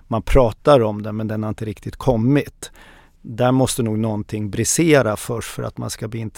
man 0.08 0.22
pratar 0.22 0.80
om 0.80 1.04
den 1.04 1.16
men 1.16 1.28
den 1.28 1.44
har 1.44 1.50
inte 1.50 1.66
riktigt 1.66 1.96
kommit. 1.96 2.72
Där 3.26 3.52
måste 3.52 3.84
nog 3.84 4.00
någonting 4.00 4.50
brisera 4.50 5.18
först 5.18 5.50
för 5.50 5.64
att 5.64 5.78
man 5.78 5.90
ska 5.90 6.08
bli 6.08 6.30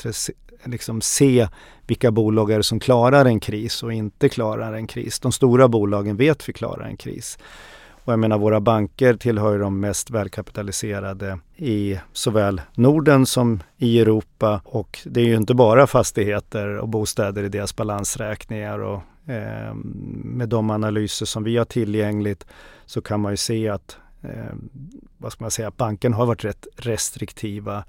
liksom 0.63 1.01
se 1.01 1.47
vilka 1.87 2.11
bolag 2.11 2.51
är 2.51 2.57
det 2.57 2.63
som 2.63 2.79
klarar 2.79 3.25
en 3.25 3.39
kris 3.39 3.83
och 3.83 3.93
inte 3.93 4.29
klarar 4.29 4.73
en 4.73 4.87
kris. 4.87 5.19
De 5.19 5.31
stora 5.31 5.67
bolagen 5.67 6.17
vet 6.17 6.49
vi 6.49 6.53
klarar 6.53 6.85
en 6.85 6.97
kris. 6.97 7.37
Och 8.05 8.13
jag 8.13 8.19
menar 8.19 8.37
våra 8.37 8.59
banker 8.59 9.13
tillhör 9.13 9.59
de 9.59 9.79
mest 9.79 10.09
välkapitaliserade 10.09 11.39
i 11.55 11.99
såväl 12.13 12.61
Norden 12.75 13.25
som 13.25 13.63
i 13.77 13.99
Europa. 13.99 14.61
Och 14.63 14.99
det 15.05 15.21
är 15.21 15.25
ju 15.25 15.35
inte 15.35 15.53
bara 15.53 15.87
fastigheter 15.87 16.77
och 16.77 16.89
bostäder 16.89 17.43
i 17.43 17.49
deras 17.49 17.75
balansräkningar. 17.75 18.79
Och, 18.79 19.01
eh, 19.31 19.73
med 20.23 20.49
de 20.49 20.69
analyser 20.69 21.25
som 21.25 21.43
vi 21.43 21.57
har 21.57 21.65
tillgängligt 21.65 22.45
så 22.85 23.01
kan 23.01 23.19
man 23.19 23.33
ju 23.33 23.37
se 23.37 23.69
att 23.69 23.97
eh, 24.25 24.55
vad 25.17 25.31
ska 25.31 25.43
man 25.43 25.51
säga, 25.51 25.71
banken 25.71 26.13
har 26.13 26.25
varit 26.25 26.45
rätt 26.45 26.67
restriktiva 26.75 27.83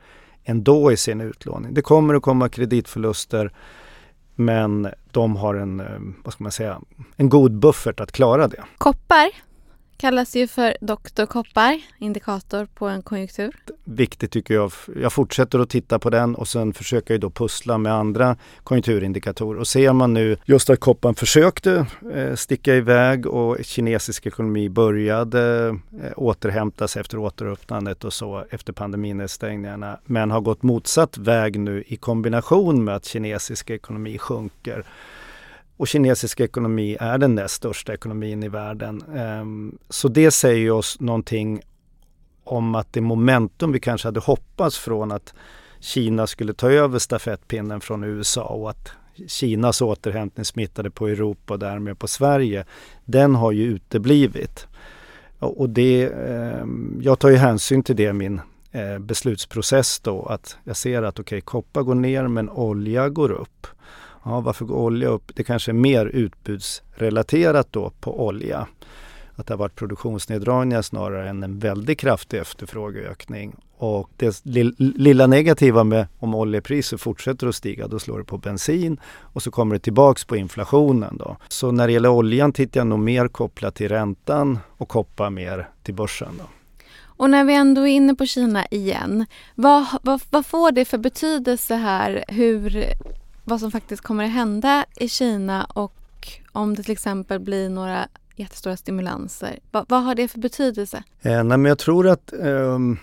ändå 0.44 0.92
i 0.92 0.96
sin 0.96 1.20
utlåning. 1.20 1.74
Det 1.74 1.82
kommer 1.82 2.14
att 2.14 2.22
komma 2.22 2.48
kreditförluster 2.48 3.52
men 4.34 4.88
de 5.10 5.36
har 5.36 5.54
en, 5.54 5.80
ehm, 5.80 6.14
vad 6.24 6.32
ska 6.32 6.44
man 6.44 6.52
säga, 6.52 6.80
en 7.16 7.28
god 7.28 7.58
buffert 7.58 8.00
att 8.00 8.12
klara 8.12 8.48
det. 8.48 8.64
Koppar 8.78 9.30
kallas 9.96 10.36
ju 10.36 10.46
för 10.46 10.76
Dr. 10.80 11.26
Koppar, 11.26 11.80
indikator 11.98 12.66
på 12.74 12.88
en 12.88 13.02
konjunktur. 13.02 13.56
Viktigt 13.84 14.30
tycker 14.30 14.54
jag. 14.54 14.72
Jag 15.00 15.12
fortsätter 15.12 15.58
att 15.58 15.70
titta 15.70 15.98
på 15.98 16.10
den 16.10 16.34
och 16.34 16.48
sen 16.48 16.72
försöker 16.72 17.14
jag 17.14 17.20
då 17.20 17.30
pussla 17.30 17.78
med 17.78 17.92
andra 17.92 18.36
konjunkturindikatorer. 18.64 19.60
Och 19.60 19.68
ser 19.68 19.92
man 19.92 20.14
nu 20.14 20.36
just 20.44 20.70
att 20.70 20.80
kopparn 20.80 21.14
försökte 21.14 21.86
eh, 22.14 22.34
sticka 22.34 22.74
iväg 22.74 23.26
och 23.26 23.56
kinesisk 23.62 24.26
ekonomi 24.26 24.68
började 24.68 25.68
eh, 26.02 26.12
återhämtas 26.16 26.96
efter 26.96 27.18
återöppnandet 27.18 28.04
och 28.04 28.12
så 28.12 28.44
efter 28.50 28.72
pandeminedstängningarna. 28.72 29.98
Men 30.04 30.30
har 30.30 30.40
gått 30.40 30.62
motsatt 30.62 31.18
väg 31.18 31.60
nu 31.60 31.84
i 31.86 31.96
kombination 31.96 32.84
med 32.84 32.96
att 32.96 33.04
kinesisk 33.04 33.70
ekonomi 33.70 34.18
sjunker 34.18 34.84
och 35.76 35.88
kinesisk 35.88 36.40
ekonomi 36.40 36.96
är 37.00 37.18
den 37.18 37.34
näst 37.34 37.54
största 37.54 37.94
ekonomin 37.94 38.42
i 38.42 38.48
världen. 38.48 39.02
Ehm, 39.16 39.78
så 39.88 40.08
det 40.08 40.30
säger 40.30 40.70
oss 40.70 41.00
någonting 41.00 41.62
om 42.44 42.74
att 42.74 42.92
det 42.92 43.00
momentum 43.00 43.72
vi 43.72 43.80
kanske 43.80 44.08
hade 44.08 44.20
hoppats 44.20 44.78
från 44.78 45.12
att 45.12 45.34
Kina 45.80 46.26
skulle 46.26 46.54
ta 46.54 46.70
över 46.70 46.98
stafettpinnen 46.98 47.80
från 47.80 48.04
USA 48.04 48.44
och 48.44 48.70
att 48.70 48.90
Kinas 49.26 49.82
återhämtning 49.82 50.44
smittade 50.44 50.90
på 50.90 51.08
Europa 51.08 51.54
och 51.54 51.60
därmed 51.60 51.98
på 51.98 52.08
Sverige, 52.08 52.64
den 53.04 53.34
har 53.34 53.52
ju 53.52 53.64
uteblivit. 53.64 54.66
Och 55.38 55.70
det, 55.70 56.12
ehm, 56.12 57.00
jag 57.02 57.18
tar 57.18 57.28
ju 57.28 57.36
hänsyn 57.36 57.82
till 57.82 57.96
det 57.96 58.02
i 58.02 58.12
min 58.12 58.40
eh, 58.72 58.98
beslutsprocess 58.98 60.00
då, 60.00 60.22
att 60.22 60.58
jag 60.64 60.76
ser 60.76 61.02
att 61.02 61.18
okej, 61.18 61.36
okay, 61.36 61.40
koppar 61.40 61.82
går 61.82 61.94
ner 61.94 62.28
men 62.28 62.50
olja 62.50 63.08
går 63.08 63.30
upp. 63.30 63.66
Ja, 64.28 64.40
varför 64.40 64.64
går 64.64 64.76
olja 64.76 65.08
upp? 65.08 65.32
Det 65.34 65.44
kanske 65.44 65.70
är 65.70 65.74
mer 65.74 66.06
utbudsrelaterat 66.06 67.68
då 67.70 67.90
på 68.00 68.26
olja. 68.26 68.66
Att 69.34 69.46
det 69.46 69.54
har 69.54 69.58
varit 69.58 69.74
produktionsneddragningar 69.74 70.82
snarare 70.82 71.28
än 71.28 71.42
en 71.42 71.58
väldigt 71.58 71.98
kraftig 71.98 72.38
efterfrågeökning. 72.38 73.56
Och 73.78 74.10
det 74.16 74.44
lilla 74.78 75.26
negativa 75.26 75.84
med 75.84 76.06
om 76.18 76.34
oljepriset 76.34 77.00
fortsätter 77.00 77.46
att 77.46 77.54
stiga, 77.54 77.88
då 77.88 77.98
slår 77.98 78.18
det 78.18 78.24
på 78.24 78.38
bensin 78.38 79.00
och 79.20 79.42
så 79.42 79.50
kommer 79.50 79.74
det 79.74 79.80
tillbaks 79.80 80.24
på 80.24 80.36
inflationen. 80.36 81.16
Då. 81.16 81.36
Så 81.48 81.70
när 81.70 81.86
det 81.86 81.92
gäller 81.92 82.08
oljan 82.08 82.52
tittar 82.52 82.80
jag 82.80 82.86
nog 82.86 82.98
mer 82.98 83.28
kopplat 83.28 83.74
till 83.74 83.88
räntan 83.88 84.58
och 84.76 84.88
koppar 84.88 85.30
mer 85.30 85.68
till 85.82 85.94
börsen. 85.94 86.32
Då. 86.38 86.44
Och 87.02 87.30
när 87.30 87.44
vi 87.44 87.54
ändå 87.54 87.80
är 87.80 87.86
inne 87.86 88.14
på 88.14 88.26
Kina 88.26 88.66
igen, 88.66 89.26
vad, 89.54 89.86
vad, 90.02 90.20
vad 90.30 90.46
får 90.46 90.72
det 90.72 90.84
för 90.84 90.98
betydelse 90.98 91.74
här 91.74 92.24
hur 92.28 92.84
vad 93.46 93.60
som 93.60 93.70
faktiskt 93.70 94.02
kommer 94.02 94.24
att 94.24 94.30
hända 94.30 94.84
i 94.96 95.08
Kina 95.08 95.64
och 95.64 95.92
om 96.52 96.74
det 96.74 96.82
till 96.82 96.92
exempel 96.92 97.40
blir 97.40 97.70
några 97.70 98.08
jättestora 98.36 98.76
stimulanser. 98.76 99.58
Va, 99.70 99.86
vad 99.88 100.02
har 100.02 100.14
det 100.14 100.28
för 100.28 100.38
betydelse? 100.38 101.02
Eh, 101.22 101.44
nej, 101.44 101.58
men 101.58 101.64
jag 101.64 101.78
tror 101.78 102.08
att... 102.08 102.32
Um... 102.32 102.98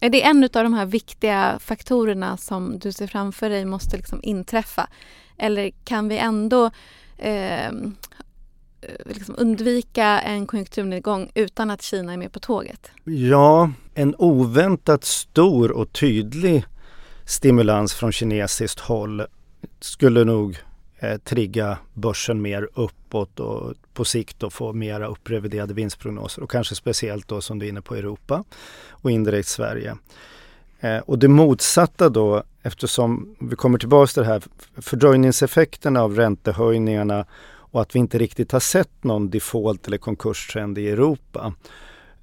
Är 0.00 0.10
det 0.10 0.22
en 0.22 0.44
av 0.44 0.50
de 0.50 0.74
här 0.74 0.86
viktiga 0.86 1.58
faktorerna 1.60 2.36
som 2.36 2.78
du 2.78 2.92
ser 2.92 3.06
framför 3.06 3.50
dig 3.50 3.64
måste 3.64 3.96
liksom 3.96 4.20
inträffa? 4.22 4.88
Eller 5.38 5.70
kan 5.84 6.08
vi 6.08 6.18
ändå 6.18 6.70
eh, 7.18 7.72
liksom 9.04 9.34
undvika 9.38 10.20
en 10.20 10.46
konjunkturnedgång 10.46 11.30
utan 11.34 11.70
att 11.70 11.82
Kina 11.82 12.12
är 12.12 12.16
med 12.16 12.32
på 12.32 12.40
tåget? 12.40 12.90
Ja, 13.04 13.70
en 13.94 14.14
oväntat 14.18 15.04
stor 15.04 15.70
och 15.72 15.92
tydlig 15.92 16.64
stimulans 17.24 17.94
från 17.94 18.12
kinesiskt 18.12 18.80
håll 18.80 19.26
skulle 19.84 20.24
nog 20.24 20.58
eh, 20.98 21.18
trigga 21.18 21.78
börsen 21.94 22.42
mer 22.42 22.68
uppåt 22.74 23.40
och 23.40 23.74
på 23.92 24.04
sikt 24.04 24.38
då 24.38 24.50
få 24.50 24.72
mera 24.72 25.06
uppreviderade 25.06 25.74
vinstprognoser 25.74 26.42
och 26.42 26.50
kanske 26.50 26.74
speciellt 26.74 27.28
då 27.28 27.40
som 27.40 27.58
du 27.58 27.66
är 27.66 27.68
inne 27.70 27.80
på 27.82 27.94
Europa 27.94 28.44
och 28.90 29.10
indirekt 29.10 29.48
Sverige. 29.48 29.96
Eh, 30.80 30.98
och 30.98 31.18
det 31.18 31.28
motsatta 31.28 32.08
då 32.08 32.42
eftersom 32.62 33.36
vi 33.38 33.56
kommer 33.56 33.78
tillbaka 33.78 34.06
till 34.06 34.22
det 34.22 34.28
här 34.28 34.42
fördröjningseffekterna 34.76 36.02
av 36.02 36.16
räntehöjningarna 36.16 37.26
och 37.46 37.82
att 37.82 37.94
vi 37.94 37.98
inte 37.98 38.18
riktigt 38.18 38.52
har 38.52 38.60
sett 38.60 39.04
någon 39.04 39.30
default 39.30 39.86
eller 39.86 39.98
konkurstrend 39.98 40.78
i 40.78 40.88
Europa. 40.88 41.54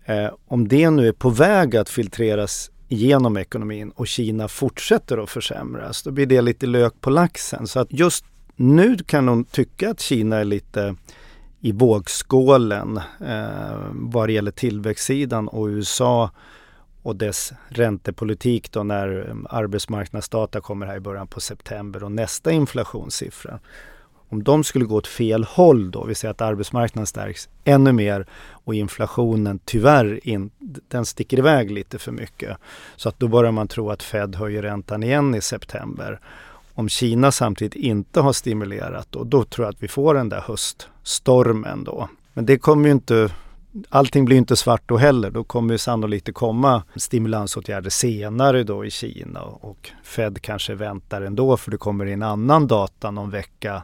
Eh, 0.06 0.30
om 0.48 0.68
det 0.68 0.90
nu 0.90 1.08
är 1.08 1.12
på 1.12 1.30
väg 1.30 1.76
att 1.76 1.90
filtreras 1.90 2.72
genom 2.96 3.38
ekonomin 3.38 3.92
och 3.96 4.08
Kina 4.08 4.48
fortsätter 4.48 5.18
att 5.18 5.30
försämras, 5.30 6.04
då 6.04 6.12
blir 6.12 6.26
det 6.26 6.42
lite 6.42 6.66
lök 6.66 7.02
på 7.02 7.10
laxen. 7.10 7.68
Så 7.68 7.80
att 7.80 7.94
just 7.94 8.26
nu 8.56 8.98
kan 8.98 9.26
de 9.26 9.44
tycka 9.44 9.90
att 9.90 10.00
Kina 10.00 10.38
är 10.38 10.44
lite 10.44 10.96
i 11.60 11.72
vågskålen 11.72 12.98
eh, 13.28 13.86
vad 13.92 14.30
det 14.30 14.34
gäller 14.34 14.52
tillväxtsidan 14.52 15.48
och 15.48 15.66
USA 15.66 16.32
och 17.02 17.16
dess 17.16 17.54
räntepolitik 17.68 18.72
då 18.72 18.84
när 18.84 19.30
eh, 19.30 19.36
arbetsmarknadsdata 19.50 20.62
kommer 20.62 20.86
här 20.86 20.96
i 20.96 21.00
början 21.00 21.28
på 21.28 21.40
september 21.40 22.04
och 22.04 22.12
nästa 22.12 22.52
inflationssiffra 22.52 23.60
om 24.32 24.44
de 24.44 24.64
skulle 24.64 24.86
gå 24.86 24.96
åt 24.96 25.08
fel 25.08 25.44
håll 25.44 25.92
då, 25.92 26.04
vi 26.04 26.16
säger 26.16 26.32
att 26.32 26.42
arbetsmarknaden 26.42 27.08
stärks 27.08 27.50
ännu 27.64 27.92
mer 27.92 28.26
och 28.50 28.76
inflationen 28.76 29.60
tyvärr 29.66 30.28
in, 30.28 30.50
den 30.88 31.06
sticker 31.06 31.40
iväg 31.40 31.72
lite 31.72 32.00
för 32.00 32.12
mycket. 32.12 32.58
Så 32.96 33.10
att 33.10 33.20
då 33.20 33.28
börjar 33.28 33.52
man 33.52 33.68
tro 33.68 33.90
att 33.90 34.04
Fed 34.04 34.36
höjer 34.36 34.62
räntan 34.62 35.04
igen 35.04 35.36
i 35.36 35.42
september. 35.42 36.20
Om 36.74 36.90
Kina 36.90 37.32
samtidigt 37.32 37.76
inte 37.76 38.22
har 38.22 38.34
stimulerat 38.34 39.08
då, 39.10 39.24
då 39.24 39.44
tror 39.44 39.66
jag 39.66 39.74
att 39.74 39.84
vi 39.84 39.88
får 39.88 40.14
den 40.14 40.30
där 40.30 40.42
höststormen 40.42 41.84
då. 41.84 42.10
Men 42.34 42.46
det 42.46 42.58
kommer 42.58 42.86
ju 42.86 42.92
inte 42.92 43.30
allting 43.90 44.26
blir 44.26 44.38
inte 44.38 44.56
svart 44.56 44.84
då 44.86 44.98
heller. 44.98 45.32
Då 45.32 45.44
kommer 45.44 45.78
sannolikt 45.78 46.26
det 46.26 46.32
komma 46.32 46.84
stimulansåtgärder 46.96 47.90
senare 47.90 48.64
då 48.64 48.86
i 48.86 48.92
Kina 48.92 49.42
och 49.42 49.90
Fed 50.04 50.42
kanske 50.42 50.76
väntar 50.76 51.22
ändå 51.22 51.58
för 51.58 51.72
det 51.72 51.78
kommer 51.78 52.06
in 52.06 52.24
annan 52.24 52.68
data 52.68 53.12
någon 53.12 53.30
vecka. 53.30 53.84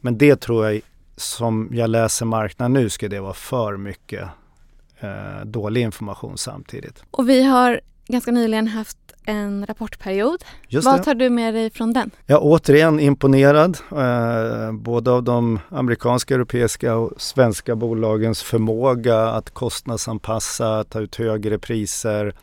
Men 0.00 0.18
det 0.18 0.40
tror 0.40 0.70
jag, 0.70 0.80
som 1.16 1.68
jag 1.72 1.90
läser 1.90 2.26
marknaden 2.26 2.72
nu, 2.72 2.90
ska 2.90 3.08
det 3.08 3.20
vara 3.20 3.34
för 3.34 3.76
mycket 3.76 4.28
eh, 5.00 5.44
dålig 5.44 5.80
information 5.82 6.38
samtidigt. 6.38 7.02
Och 7.10 7.28
vi 7.28 7.42
har 7.42 7.80
ganska 8.08 8.30
nyligen 8.30 8.68
haft 8.68 8.98
en 9.24 9.66
rapportperiod. 9.66 10.44
Just 10.68 10.86
Vad 10.86 11.00
det. 11.00 11.04
tar 11.04 11.14
du 11.14 11.30
med 11.30 11.54
dig 11.54 11.70
från 11.70 11.92
den? 11.92 12.10
Jag 12.26 12.36
är 12.36 12.40
återigen 12.42 13.00
imponerad 13.00 13.78
eh, 13.90 14.72
både 14.72 15.10
av 15.10 15.22
de 15.22 15.60
amerikanska, 15.68 16.34
europeiska 16.34 16.96
och 16.96 17.12
svenska 17.16 17.76
bolagens 17.76 18.42
förmåga 18.42 19.28
att 19.28 19.50
kostnadsanpassa, 19.50 20.84
ta 20.84 21.00
ut 21.00 21.16
högre 21.16 21.58
priser, 21.58 22.34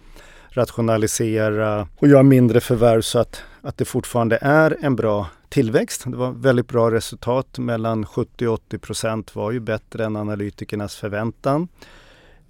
rationalisera 0.55 1.87
och 1.95 2.07
göra 2.07 2.23
mindre 2.23 2.61
förvärv 2.61 3.01
så 3.01 3.19
att, 3.19 3.43
att 3.61 3.77
det 3.77 3.85
fortfarande 3.85 4.37
är 4.41 4.77
en 4.81 4.95
bra 4.95 5.27
tillväxt. 5.49 6.03
Det 6.05 6.17
var 6.17 6.31
väldigt 6.31 6.67
bra 6.67 6.91
resultat. 6.91 7.57
Mellan 7.57 8.05
70 8.05 8.47
och 8.47 8.53
80 8.53 8.77
procent 8.77 9.35
var 9.35 9.51
ju 9.51 9.59
bättre 9.59 10.05
än 10.05 10.15
analytikernas 10.15 10.95
förväntan. 10.95 11.67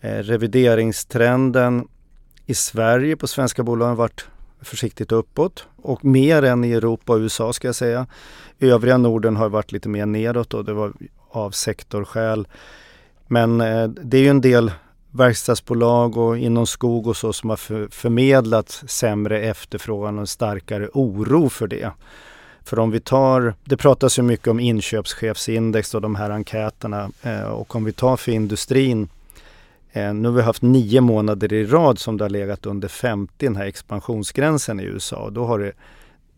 Eh, 0.01 0.17
revideringstrenden 0.17 1.87
i 2.45 2.53
Sverige 2.53 3.17
på 3.17 3.27
svenska 3.27 3.63
bolag 3.63 3.87
har 3.87 3.95
varit 3.95 4.27
försiktigt 4.61 5.11
uppåt 5.11 5.67
och 5.75 6.05
mer 6.05 6.43
än 6.43 6.63
i 6.63 6.71
Europa 6.71 7.13
och 7.13 7.19
USA 7.19 7.53
ska 7.53 7.67
jag 7.67 7.75
säga. 7.75 8.07
Övriga 8.59 8.97
Norden 8.97 9.35
har 9.35 9.49
varit 9.49 9.71
lite 9.71 9.89
mer 9.89 10.05
nedåt 10.05 10.53
och 10.53 10.65
det 10.65 10.73
var 10.73 10.93
av 11.29 11.51
sektorskäl. 11.51 12.47
Men 13.27 13.61
eh, 13.61 13.87
det 13.87 14.17
är 14.17 14.21
ju 14.21 14.29
en 14.29 14.41
del 14.41 14.71
verkstadsbolag 15.15 16.17
och 16.17 16.37
inom 16.37 16.67
skog 16.67 17.07
och 17.07 17.17
så 17.17 17.33
som 17.33 17.49
har 17.49 17.89
förmedlat 17.89 18.83
sämre 18.87 19.39
efterfrågan 19.41 20.15
och 20.15 20.21
en 20.21 20.27
starkare 20.27 20.89
oro 20.93 21.49
för 21.49 21.67
det. 21.67 21.91
För 22.63 22.79
om 22.79 22.91
vi 22.91 22.99
tar, 22.99 23.53
det 23.63 23.77
pratas 23.77 24.19
ju 24.19 24.23
mycket 24.23 24.47
om 24.47 24.59
inköpschefsindex 24.59 25.95
och 25.95 26.01
de 26.01 26.15
här 26.15 26.29
enkäterna 26.29 27.11
eh, 27.21 27.41
och 27.41 27.75
om 27.75 27.83
vi 27.83 27.91
tar 27.91 28.17
för 28.17 28.31
industrin 28.31 29.09
eh, 29.91 30.13
nu 30.13 30.27
har 30.27 30.35
vi 30.35 30.41
haft 30.41 30.61
nio 30.61 31.01
månader 31.01 31.53
i 31.53 31.65
rad 31.65 31.99
som 31.99 32.17
det 32.17 32.23
har 32.23 32.29
legat 32.29 32.65
under 32.65 32.87
50, 32.87 33.45
den 33.45 33.55
här 33.55 33.65
expansionsgränsen 33.65 34.79
i 34.79 34.83
USA. 34.83 35.29
Då 35.29 35.45
har 35.45 35.59
det, 35.59 35.71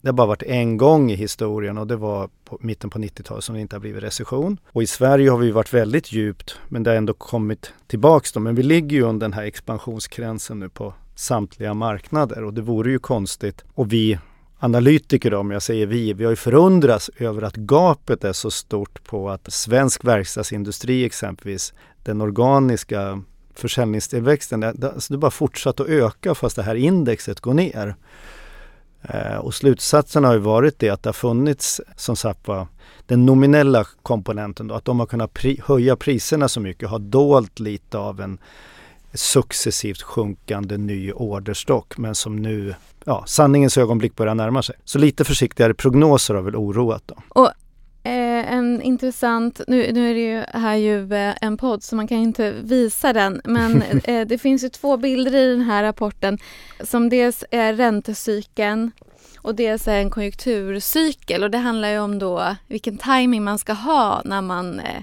det 0.01 0.07
har 0.07 0.13
bara 0.13 0.27
varit 0.27 0.43
en 0.43 0.77
gång 0.77 1.11
i 1.11 1.15
historien 1.15 1.77
och 1.77 1.87
det 1.87 1.95
var 1.95 2.29
på 2.45 2.57
mitten 2.61 2.89
på 2.89 2.99
90-talet 2.99 3.43
som 3.43 3.55
det 3.55 3.61
inte 3.61 3.75
har 3.75 3.81
blivit 3.81 4.03
recession. 4.03 4.57
Och 4.71 4.83
i 4.83 4.87
Sverige 4.87 5.29
har 5.29 5.37
vi 5.37 5.51
varit 5.51 5.73
väldigt 5.73 6.11
djupt 6.11 6.59
men 6.67 6.83
det 6.83 6.89
har 6.89 6.97
ändå 6.97 7.13
kommit 7.13 7.73
tillbaks 7.87 8.31
då. 8.31 8.39
Men 8.39 8.55
vi 8.55 8.63
ligger 8.63 8.97
ju 8.97 9.03
under 9.03 9.27
den 9.27 9.33
här 9.33 9.43
expansionsgränsen 9.43 10.59
nu 10.59 10.69
på 10.69 10.93
samtliga 11.15 11.73
marknader 11.73 12.43
och 12.43 12.53
det 12.53 12.61
vore 12.61 12.91
ju 12.91 12.99
konstigt. 12.99 13.63
Och 13.73 13.93
vi 13.93 14.19
analytiker 14.59 15.33
om 15.33 15.51
jag 15.51 15.61
säger 15.61 15.85
vi, 15.85 16.13
vi 16.13 16.23
har 16.23 16.31
ju 16.31 16.35
förundrats 16.35 17.09
över 17.17 17.41
att 17.41 17.55
gapet 17.55 18.23
är 18.23 18.33
så 18.33 18.51
stort 18.51 19.03
på 19.03 19.29
att 19.29 19.53
svensk 19.53 20.05
verkstadsindustri 20.05 21.05
exempelvis, 21.05 21.73
den 22.03 22.21
organiska 22.21 23.21
försäljningstillväxten, 23.55 24.59
det, 24.59 24.67
alltså 24.67 25.13
det 25.13 25.17
bara 25.17 25.31
fortsatt 25.31 25.79
att 25.79 25.87
öka 25.87 26.35
fast 26.35 26.55
det 26.55 26.63
här 26.63 26.75
indexet 26.75 27.39
går 27.39 27.53
ner. 27.53 27.95
Eh, 29.01 29.37
och 29.37 29.53
slutsatsen 29.53 30.23
har 30.23 30.33
ju 30.33 30.39
varit 30.39 30.79
det 30.79 30.89
att 30.89 31.03
det 31.03 31.07
har 31.07 31.13
funnits 31.13 31.81
som 31.95 32.15
sagt 32.15 32.47
var 32.47 32.67
den 33.05 33.25
nominella 33.25 33.85
komponenten 34.01 34.67
då, 34.67 34.75
att 34.75 34.85
de 34.85 34.99
har 34.99 35.07
kunnat 35.07 35.33
pri 35.33 35.61
höja 35.65 35.95
priserna 35.95 36.47
så 36.47 36.59
mycket 36.59 36.89
har 36.89 36.99
dolt 36.99 37.59
lite 37.59 37.97
av 37.97 38.21
en 38.21 38.37
successivt 39.13 40.01
sjunkande 40.01 40.77
ny 40.77 41.11
orderstock 41.11 41.97
men 41.97 42.15
som 42.15 42.35
nu, 42.35 42.75
ja, 43.05 43.23
sanningens 43.27 43.77
ögonblick 43.77 44.15
börjar 44.15 44.35
närma 44.35 44.63
sig. 44.63 44.75
Så 44.85 44.99
lite 44.99 45.23
försiktigare 45.23 45.73
prognoser 45.73 46.33
har 46.33 46.41
väl 46.41 46.55
oroat 46.55 47.03
då. 47.05 47.15
Och 47.29 47.51
en 48.09 48.81
intressant, 48.81 49.61
nu, 49.67 49.91
nu 49.91 50.09
är 50.09 50.13
det 50.13 50.19
ju 50.19 50.43
här 50.59 50.75
ju 50.75 51.13
eh, 51.13 51.35
en 51.41 51.57
podd 51.57 51.83
så 51.83 51.95
man 51.95 52.07
kan 52.07 52.17
inte 52.17 52.51
visa 52.51 53.13
den 53.13 53.41
men 53.43 53.81
eh, 54.03 54.27
det 54.27 54.37
finns 54.37 54.63
ju 54.63 54.69
två 54.69 54.97
bilder 54.97 55.35
i 55.35 55.51
den 55.51 55.61
här 55.61 55.83
rapporten. 55.83 56.37
Som 56.83 57.09
dels 57.09 57.43
är 57.51 57.73
räntecykeln 57.73 58.91
och 59.37 59.55
dels 59.55 59.87
är 59.87 59.99
en 59.99 60.09
konjunkturcykel. 60.09 61.43
Och 61.43 61.51
det 61.51 61.57
handlar 61.57 61.89
ju 61.89 61.99
om 61.99 62.19
då 62.19 62.55
vilken 62.67 62.97
timing 62.97 63.43
man 63.43 63.57
ska 63.57 63.73
ha 63.73 64.21
när 64.25 64.41
man 64.41 64.79
eh, 64.79 64.95
eh, 64.95 65.01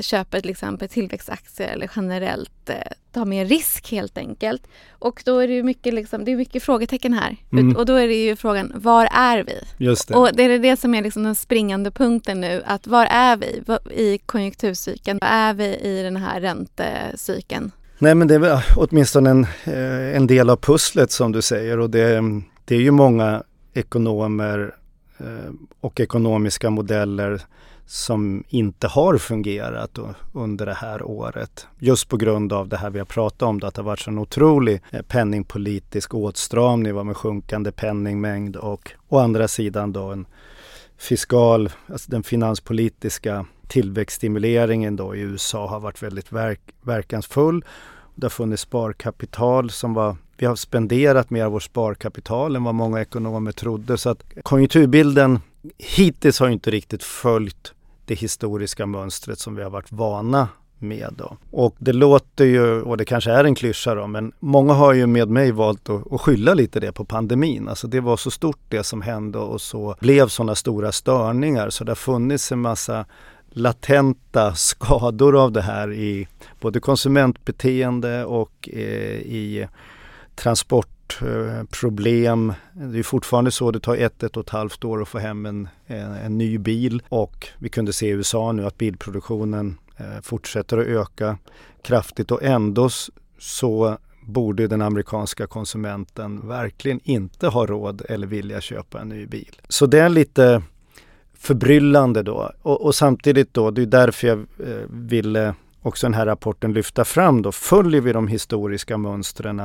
köper 0.00 0.40
till 0.40 0.50
exempel 0.50 0.88
tillväxtaktier 0.88 1.68
eller 1.68 1.90
generellt 1.96 2.70
eh, 2.70 2.76
tar 3.12 3.24
mer 3.24 3.46
risk 3.46 3.90
helt 3.90 4.18
enkelt. 4.18 4.62
Och 4.90 5.22
då 5.24 5.38
är 5.38 5.48
det 5.48 5.54
ju 5.54 5.62
mycket, 5.62 5.94
liksom, 5.94 6.24
det 6.24 6.32
är 6.32 6.36
mycket 6.36 6.62
frågetecken 6.62 7.12
här. 7.12 7.36
Mm. 7.52 7.76
Och 7.76 7.86
då 7.86 7.94
är 7.94 8.08
det 8.08 8.24
ju 8.24 8.36
frågan, 8.36 8.72
var 8.74 9.08
är 9.12 9.44
vi? 9.44 9.84
Just 9.84 10.08
det. 10.08 10.14
Och 10.14 10.28
det 10.32 10.42
är 10.42 10.58
det 10.58 10.76
som 10.76 10.94
är 10.94 11.02
liksom 11.02 11.22
den 11.22 11.34
springande 11.34 11.90
punkten 11.90 12.40
nu, 12.40 12.62
att 12.66 12.86
var 12.86 13.06
är 13.06 13.36
vi 13.36 13.62
i 13.94 14.18
konjunkturcykeln? 14.18 15.18
Var 15.22 15.28
är 15.28 15.54
vi 15.54 15.76
i 15.76 16.02
den 16.02 16.16
här 16.16 16.40
räntecykeln? 16.40 17.70
Nej 17.98 18.14
men 18.14 18.28
det 18.28 18.34
är 18.34 18.38
väl 18.38 18.58
åtminstone 18.76 19.30
en, 19.30 19.46
eh, 19.64 20.16
en 20.16 20.26
del 20.26 20.50
av 20.50 20.56
pusslet 20.56 21.10
som 21.10 21.32
du 21.32 21.42
säger 21.42 21.78
och 21.78 21.90
det, 21.90 22.22
det 22.64 22.74
är 22.74 22.80
ju 22.80 22.90
många 22.90 23.42
ekonomer 23.74 24.74
eh, 25.18 25.52
och 25.80 26.00
ekonomiska 26.00 26.70
modeller 26.70 27.42
som 27.86 28.44
inte 28.48 28.88
har 28.88 29.18
fungerat 29.18 29.98
under 30.32 30.66
det 30.66 30.74
här 30.74 31.02
året. 31.02 31.66
Just 31.78 32.08
på 32.08 32.16
grund 32.16 32.52
av 32.52 32.68
det 32.68 32.76
här 32.76 32.90
vi 32.90 32.98
har 32.98 33.06
pratat 33.06 33.42
om, 33.42 33.60
att 33.62 33.74
det 33.74 33.80
har 33.80 33.86
varit 33.86 34.06
en 34.06 34.18
otrolig 34.18 34.82
eh, 34.90 35.02
penningpolitisk 35.02 36.14
åtstramning 36.14 37.06
med 37.06 37.16
sjunkande 37.16 37.72
penningmängd 37.72 38.56
och 38.56 38.90
å 39.08 39.18
andra 39.18 39.48
sidan 39.48 39.92
då 39.92 40.02
en 40.02 40.26
fiskal, 40.98 41.70
alltså 41.86 42.10
den 42.10 42.22
finanspolitiska 42.22 43.46
tillväxtstimuleringen 43.68 44.96
då 44.96 45.16
i 45.16 45.20
USA 45.20 45.68
har 45.68 45.80
varit 45.80 46.02
väldigt 46.02 46.32
verk, 46.32 46.60
verkansfull. 46.82 47.64
Det 48.14 48.24
har 48.24 48.30
funnits 48.30 48.62
sparkapital 48.62 49.70
som 49.70 49.94
var 49.94 50.16
vi 50.36 50.46
har 50.46 50.56
spenderat 50.56 51.30
mer 51.30 51.44
av 51.44 51.52
vårt 51.52 51.62
sparkapital 51.62 52.56
än 52.56 52.64
vad 52.64 52.74
många 52.74 53.00
ekonomer 53.00 53.52
trodde. 53.52 53.98
Så 53.98 54.10
att 54.10 54.24
konjunkturbilden 54.42 55.40
hittills 55.78 56.40
har 56.40 56.48
inte 56.48 56.70
riktigt 56.70 57.02
följt 57.02 57.74
det 58.04 58.14
historiska 58.14 58.86
mönstret 58.86 59.38
som 59.38 59.54
vi 59.54 59.62
har 59.62 59.70
varit 59.70 59.92
vana 59.92 60.48
med. 60.78 61.14
Då. 61.16 61.36
Och 61.50 61.76
det 61.78 61.92
låter 61.92 62.44
ju, 62.44 62.82
och 62.82 62.96
det 62.96 63.04
kanske 63.04 63.30
är 63.30 63.44
en 63.44 63.54
klyscha 63.54 63.94
då, 63.94 64.06
men 64.06 64.32
många 64.40 64.72
har 64.72 64.92
ju 64.92 65.06
med 65.06 65.28
mig 65.28 65.52
valt 65.52 65.88
att, 65.88 66.12
att 66.12 66.20
skylla 66.20 66.54
lite 66.54 66.80
det 66.80 66.92
på 66.92 67.04
pandemin. 67.04 67.68
Alltså 67.68 67.86
det 67.86 68.00
var 68.00 68.16
så 68.16 68.30
stort 68.30 68.60
det 68.68 68.84
som 68.84 69.02
hände 69.02 69.38
och 69.38 69.60
så 69.60 69.96
blev 70.00 70.28
sådana 70.28 70.54
stora 70.54 70.92
störningar 70.92 71.70
så 71.70 71.84
det 71.84 71.90
har 71.90 71.96
funnits 71.96 72.52
en 72.52 72.60
massa 72.60 73.04
latenta 73.50 74.54
skador 74.54 75.42
av 75.42 75.52
det 75.52 75.62
här 75.62 75.92
i 75.92 76.28
både 76.60 76.80
konsumentbeteende 76.80 78.24
och 78.24 78.68
eh, 78.72 79.16
i 79.16 79.68
Eh, 81.22 81.64
problem. 81.80 82.52
Det 82.72 82.98
är 82.98 83.02
fortfarande 83.02 83.50
så 83.50 83.70
det 83.70 83.80
tar 83.80 83.96
ett, 83.96 84.22
ett 84.22 84.36
och 84.36 84.44
ett 84.44 84.50
halvt 84.50 84.84
år 84.84 85.02
att 85.02 85.08
få 85.08 85.18
hem 85.18 85.46
en, 85.46 85.68
en, 85.86 86.12
en 86.12 86.38
ny 86.38 86.58
bil 86.58 87.02
och 87.08 87.48
vi 87.58 87.68
kunde 87.68 87.92
se 87.92 88.06
i 88.06 88.10
USA 88.10 88.52
nu 88.52 88.66
att 88.66 88.78
bilproduktionen 88.78 89.78
eh, 89.96 90.20
fortsätter 90.22 90.78
att 90.78 90.86
öka 90.86 91.38
kraftigt 91.82 92.30
och 92.30 92.42
ändå 92.42 92.88
så 93.38 93.98
borde 94.26 94.66
den 94.66 94.82
amerikanska 94.82 95.46
konsumenten 95.46 96.48
verkligen 96.48 97.00
inte 97.04 97.48
ha 97.48 97.66
råd 97.66 98.02
eller 98.08 98.26
vilja 98.26 98.60
köpa 98.60 99.00
en 99.00 99.08
ny 99.08 99.26
bil. 99.26 99.60
Så 99.68 99.86
det 99.86 99.98
är 99.98 100.08
lite 100.08 100.62
förbryllande 101.34 102.22
då 102.22 102.52
och, 102.62 102.84
och 102.84 102.94
samtidigt 102.94 103.54
då, 103.54 103.70
det 103.70 103.82
är 103.82 103.86
därför 103.86 104.28
jag 104.28 104.38
eh, 104.38 104.86
ville 104.88 105.54
också 105.82 106.06
den 106.06 106.14
här 106.14 106.26
rapporten 106.26 106.72
lyfta 106.72 107.04
fram 107.04 107.42
då, 107.42 107.52
följer 107.52 108.00
vi 108.00 108.12
de 108.12 108.28
historiska 108.28 108.98
mönstren 108.98 109.62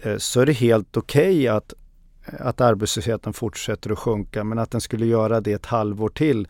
Eh, 0.00 0.16
så 0.16 0.40
är 0.40 0.46
det 0.46 0.52
helt 0.52 0.96
okej 0.96 1.36
okay 1.36 1.48
att, 1.48 1.74
att 2.40 2.60
arbetslösheten 2.60 3.32
fortsätter 3.32 3.92
att 3.92 3.98
sjunka 3.98 4.44
men 4.44 4.58
att 4.58 4.70
den 4.70 4.80
skulle 4.80 5.06
göra 5.06 5.40
det 5.40 5.52
ett 5.52 5.66
halvår 5.66 6.08
till 6.08 6.48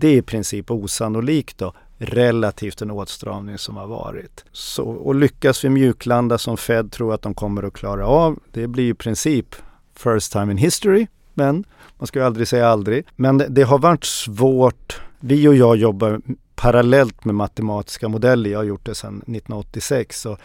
det 0.00 0.08
är 0.08 0.16
i 0.16 0.22
princip 0.22 0.70
osannolikt 0.70 1.58
då 1.58 1.74
relativt 1.98 2.78
den 2.78 2.90
åtstramning 2.90 3.58
som 3.58 3.76
har 3.76 3.86
varit. 3.86 4.44
Så, 4.52 4.84
och 4.84 5.14
lyckas 5.14 5.64
vi 5.64 5.68
mjuklanda 5.68 6.38
som 6.38 6.56
Fed 6.56 6.92
tror 6.92 7.14
att 7.14 7.22
de 7.22 7.34
kommer 7.34 7.62
att 7.62 7.72
klara 7.72 8.06
av, 8.06 8.38
det 8.52 8.66
blir 8.66 8.90
i 8.90 8.94
princip 8.94 9.54
first 9.96 10.32
time 10.32 10.52
in 10.52 10.58
history. 10.58 11.06
Men 11.34 11.64
man 11.98 12.06
ska 12.06 12.18
ju 12.18 12.24
aldrig 12.24 12.48
säga 12.48 12.68
aldrig. 12.68 13.06
Men 13.16 13.38
det, 13.38 13.46
det 13.48 13.62
har 13.62 13.78
varit 13.78 14.04
svårt. 14.04 15.00
Vi 15.20 15.48
och 15.48 15.54
jag 15.54 15.76
jobbar 15.76 16.20
parallellt 16.54 17.24
med 17.24 17.34
matematiska 17.34 18.08
modeller. 18.08 18.50
Jag 18.50 18.58
har 18.58 18.64
gjort 18.64 18.86
det 18.86 18.94
sedan 18.94 19.16
1986. 19.16 20.20
Så 20.20 20.36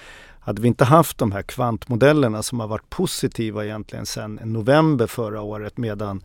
hade 0.46 0.62
vi 0.62 0.68
inte 0.68 0.86
haft 0.86 1.18
de 1.18 1.32
här 1.32 1.42
kvantmodellerna 1.42 2.44
som 2.44 2.60
har 2.60 2.68
varit 2.68 2.90
positiva 2.90 3.66
egentligen 3.66 4.06
sedan 4.06 4.40
november 4.44 5.08
förra 5.08 5.42
året 5.42 5.78
medan 5.78 6.24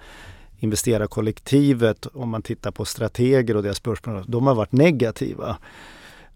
investerarkollektivet, 0.58 2.06
om 2.06 2.28
man 2.28 2.42
tittar 2.42 2.70
på 2.70 2.84
strateger 2.84 3.56
och 3.56 3.62
deras 3.62 3.82
börsprognoser, 3.82 4.32
de 4.32 4.46
har 4.46 4.54
varit 4.54 4.72
negativa. 4.72 5.56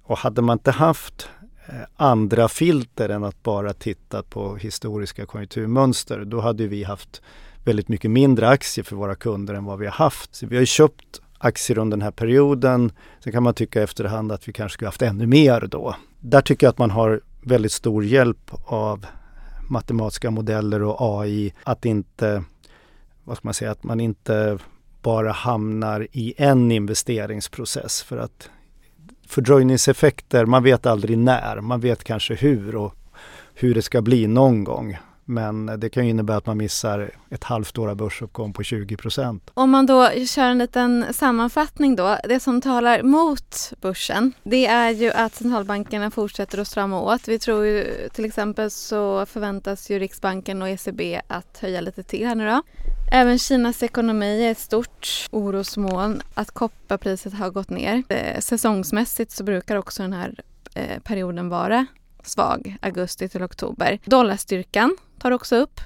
Och 0.02 0.18
hade 0.18 0.42
man 0.42 0.58
inte 0.58 0.70
haft 0.70 1.28
eh, 1.66 1.74
andra 1.96 2.48
filter 2.48 3.08
än 3.08 3.24
att 3.24 3.42
bara 3.42 3.72
titta 3.72 4.22
på 4.22 4.56
historiska 4.56 5.26
konjunkturmönster. 5.26 6.24
Då 6.24 6.40
hade 6.40 6.66
vi 6.66 6.84
haft 6.84 7.22
väldigt 7.64 7.88
mycket 7.88 8.10
mindre 8.10 8.48
aktier 8.48 8.84
för 8.84 8.96
våra 8.96 9.14
kunder 9.14 9.54
än 9.54 9.64
vad 9.64 9.78
vi 9.78 9.86
har 9.86 9.92
haft. 9.92 10.34
Så 10.34 10.46
vi 10.46 10.56
har 10.56 10.64
köpt 10.64 11.20
aktier 11.38 11.78
under 11.78 11.96
den 11.96 12.04
här 12.04 12.10
perioden. 12.10 12.92
Sen 13.24 13.32
kan 13.32 13.42
man 13.42 13.54
tycka 13.54 13.82
efterhand 13.82 14.32
att 14.32 14.48
vi 14.48 14.52
kanske 14.52 14.74
skulle 14.74 14.88
haft 14.88 15.02
ännu 15.02 15.26
mer 15.26 15.60
då. 15.70 15.96
Där 16.20 16.40
tycker 16.40 16.66
jag 16.66 16.70
att 16.70 16.78
man 16.78 16.90
har 16.90 17.20
väldigt 17.44 17.72
stor 17.72 18.04
hjälp 18.04 18.50
av 18.64 19.06
matematiska 19.70 20.30
modeller 20.30 20.82
och 20.82 21.20
AI 21.20 21.54
att 21.64 21.84
inte, 21.84 22.44
vad 23.24 23.36
ska 23.36 23.46
man 23.46 23.54
säga, 23.54 23.70
att 23.70 23.84
man 23.84 24.00
inte 24.00 24.58
bara 25.02 25.32
hamnar 25.32 26.06
i 26.12 26.34
en 26.36 26.72
investeringsprocess 26.72 28.02
för 28.02 28.16
att 28.16 28.50
fördröjningseffekter, 29.26 30.46
man 30.46 30.62
vet 30.62 30.86
aldrig 30.86 31.18
när, 31.18 31.60
man 31.60 31.80
vet 31.80 32.04
kanske 32.04 32.34
hur 32.34 32.76
och 32.76 32.94
hur 33.54 33.74
det 33.74 33.82
ska 33.82 34.02
bli 34.02 34.26
någon 34.26 34.64
gång. 34.64 34.98
Men 35.24 35.80
det 35.80 35.90
kan 35.90 36.04
ju 36.04 36.10
innebära 36.10 36.36
att 36.36 36.46
man 36.46 36.56
missar 36.56 37.10
ett 37.30 37.44
halvt 37.44 37.78
år 37.78 37.88
av 37.88 37.96
börsuppgång 37.96 38.52
på 38.52 38.62
20 38.62 38.96
procent. 38.96 39.50
Om 39.54 39.70
man 39.70 39.86
då 39.86 40.10
kör 40.26 40.48
en 40.48 40.58
liten 40.58 41.06
sammanfattning 41.12 41.96
då. 41.96 42.18
Det 42.24 42.40
som 42.40 42.60
talar 42.60 43.02
mot 43.02 43.72
börsen 43.80 44.32
det 44.42 44.66
är 44.66 44.90
ju 44.90 45.10
att 45.10 45.34
centralbankerna 45.34 46.10
fortsätter 46.10 46.58
att 46.58 46.68
strama 46.68 47.00
åt. 47.00 47.28
Vi 47.28 47.38
tror 47.38 47.66
ju 47.66 48.08
till 48.12 48.24
exempel 48.24 48.70
så 48.70 49.26
förväntas 49.26 49.90
ju 49.90 49.98
Riksbanken 49.98 50.62
och 50.62 50.68
ECB 50.68 51.20
att 51.26 51.58
höja 51.60 51.80
lite 51.80 52.02
till 52.02 52.26
här 52.26 52.34
nu 52.34 52.46
då. 52.46 52.62
Även 53.12 53.38
Kinas 53.38 53.82
ekonomi 53.82 54.46
är 54.46 54.50
ett 54.50 54.58
stort 54.58 55.28
orosmoln. 55.30 56.22
Att 56.34 56.50
kopparpriset 56.50 57.34
har 57.34 57.50
gått 57.50 57.70
ner. 57.70 58.02
Eh, 58.08 58.40
säsongsmässigt 58.40 59.32
så 59.32 59.44
brukar 59.44 59.76
också 59.76 60.02
den 60.02 60.12
här 60.12 60.34
eh, 60.74 61.00
perioden 61.02 61.48
vara 61.48 61.86
svag, 62.22 62.76
augusti 62.82 63.28
till 63.28 63.42
oktober. 63.42 63.98
Dollarstyrkan 64.04 64.96
tar 65.24 65.30
också 65.30 65.56
upp. 65.56 65.80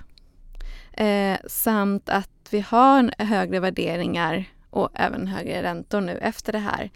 Eh, 0.93 1.39
samt 1.47 2.09
att 2.09 2.31
vi 2.51 2.61
har 2.61 3.11
högre 3.19 3.61
värderingar 3.61 4.45
och 4.71 4.89
även 4.95 5.27
högre 5.27 5.63
räntor 5.63 6.01
nu 6.01 6.13
efter 6.13 6.53
det 6.53 6.59
här. 6.59 6.91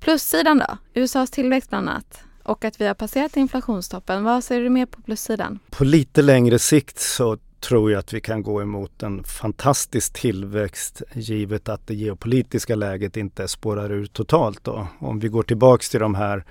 Plussidan 0.00 0.58
då? 0.58 0.78
USAs 0.94 1.30
tillväxt 1.30 1.70
bland 1.70 1.88
annat. 1.88 2.22
Och 2.42 2.64
att 2.64 2.80
vi 2.80 2.86
har 2.86 2.94
passerat 2.94 3.36
inflationstoppen. 3.36 4.24
Vad 4.24 4.44
ser 4.44 4.60
du 4.60 4.68
mer 4.68 4.86
på 4.86 5.02
plussidan? 5.02 5.58
På 5.70 5.84
lite 5.84 6.22
längre 6.22 6.58
sikt 6.58 6.98
så 6.98 7.38
tror 7.60 7.92
jag 7.92 7.98
att 7.98 8.12
vi 8.12 8.20
kan 8.20 8.42
gå 8.42 8.62
emot 8.62 9.02
en 9.02 9.24
fantastisk 9.24 10.12
tillväxt 10.12 11.02
givet 11.12 11.68
att 11.68 11.86
det 11.86 11.94
geopolitiska 11.94 12.74
läget 12.74 13.16
inte 13.16 13.48
spårar 13.48 13.92
ur 13.92 14.06
totalt. 14.06 14.64
Då. 14.64 14.86
Om 14.98 15.18
vi 15.18 15.28
går 15.28 15.42
tillbaks 15.42 15.90
till 15.90 16.00
de 16.00 16.14
här 16.14 16.44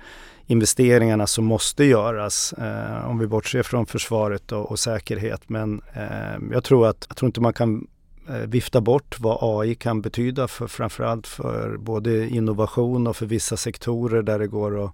investeringarna 0.46 1.26
som 1.26 1.44
måste 1.44 1.84
göras 1.84 2.52
eh, 2.52 3.10
om 3.10 3.18
vi 3.18 3.26
bortser 3.26 3.62
från 3.62 3.86
försvaret 3.86 4.52
och, 4.52 4.70
och 4.70 4.78
säkerhet. 4.78 5.48
Men 5.48 5.82
eh, 5.92 6.52
jag 6.52 6.64
tror 6.64 6.86
att 6.86 7.06
jag 7.08 7.16
tror 7.16 7.26
inte 7.26 7.40
man 7.40 7.52
kan 7.52 7.86
eh, 8.28 8.34
vifta 8.34 8.80
bort 8.80 9.20
vad 9.20 9.38
AI 9.40 9.74
kan 9.74 10.00
betyda 10.00 10.48
för 10.48 10.66
framförallt 10.66 11.26
för 11.26 11.76
både 11.76 12.28
innovation 12.28 13.06
och 13.06 13.16
för 13.16 13.26
vissa 13.26 13.56
sektorer 13.56 14.22
där 14.22 14.38
det 14.38 14.46
går 14.46 14.84
att 14.84 14.92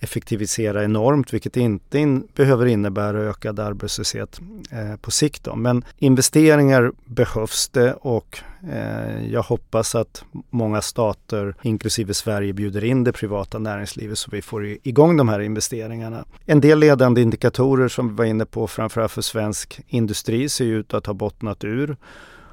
effektivisera 0.00 0.84
enormt 0.84 1.32
vilket 1.32 1.56
inte 1.56 1.98
in, 1.98 2.28
behöver 2.34 2.66
innebära 2.66 3.18
ökad 3.18 3.60
arbetslöshet 3.60 4.40
eh, 4.70 4.96
på 4.96 5.10
sikt. 5.10 5.44
Då. 5.44 5.56
Men 5.56 5.84
investeringar 5.98 6.92
behövs 7.04 7.68
det 7.68 7.92
och 7.92 8.38
eh, 8.72 9.32
jag 9.32 9.42
hoppas 9.42 9.94
att 9.94 10.24
många 10.50 10.82
stater, 10.82 11.54
inklusive 11.62 12.14
Sverige, 12.14 12.52
bjuder 12.52 12.84
in 12.84 13.04
det 13.04 13.12
privata 13.12 13.58
näringslivet 13.58 14.18
så 14.18 14.30
vi 14.30 14.42
får 14.42 14.66
igång 14.66 15.16
de 15.16 15.28
här 15.28 15.40
investeringarna. 15.40 16.24
En 16.46 16.60
del 16.60 16.78
ledande 16.78 17.20
indikatorer 17.22 17.88
som 17.88 18.08
vi 18.08 18.14
var 18.14 18.24
inne 18.24 18.46
på 18.46 18.66
framförallt 18.66 19.12
för 19.12 19.22
svensk 19.22 19.80
industri 19.88 20.48
ser 20.48 20.64
ut 20.64 20.94
att 20.94 21.06
ha 21.06 21.14
bottnat 21.14 21.64
ur. 21.64 21.96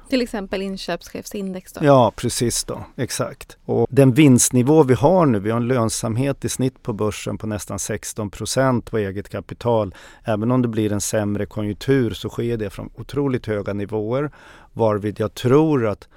Till 0.08 0.22
exempel 0.22 0.62
inköpschefsindex 0.62 1.72
då? 1.72 1.84
Ja, 1.84 2.12
precis 2.16 2.64
då. 2.64 2.84
Exakt. 2.96 3.56
Och 3.64 3.86
den 3.90 4.12
vinstnivå 4.12 4.82
vi 4.82 4.94
har 4.94 5.26
nu, 5.26 5.38
vi 5.38 5.50
har 5.50 5.56
en 5.56 5.68
lönsamhet 5.68 6.44
i 6.44 6.48
snitt 6.48 6.82
på 6.82 6.92
börsen 6.92 7.38
på 7.38 7.46
nästan 7.46 7.78
16 7.78 8.30
procent 8.30 8.90
på 8.90 8.98
eget 8.98 9.28
kapital. 9.28 9.94
Även 10.24 10.50
om 10.50 10.62
det 10.62 10.68
blir 10.68 10.92
en 10.92 11.00
sämre 11.00 11.46
konjunktur 11.46 12.10
så 12.10 12.28
sker 12.28 12.56
det 12.56 12.70
från 12.70 12.90
otroligt 12.94 13.46
höga 13.46 13.72
nivåer. 13.72 14.30
Varvid 14.72 15.20
jag 15.20 15.34
tror 15.34 15.86
att 15.86 16.08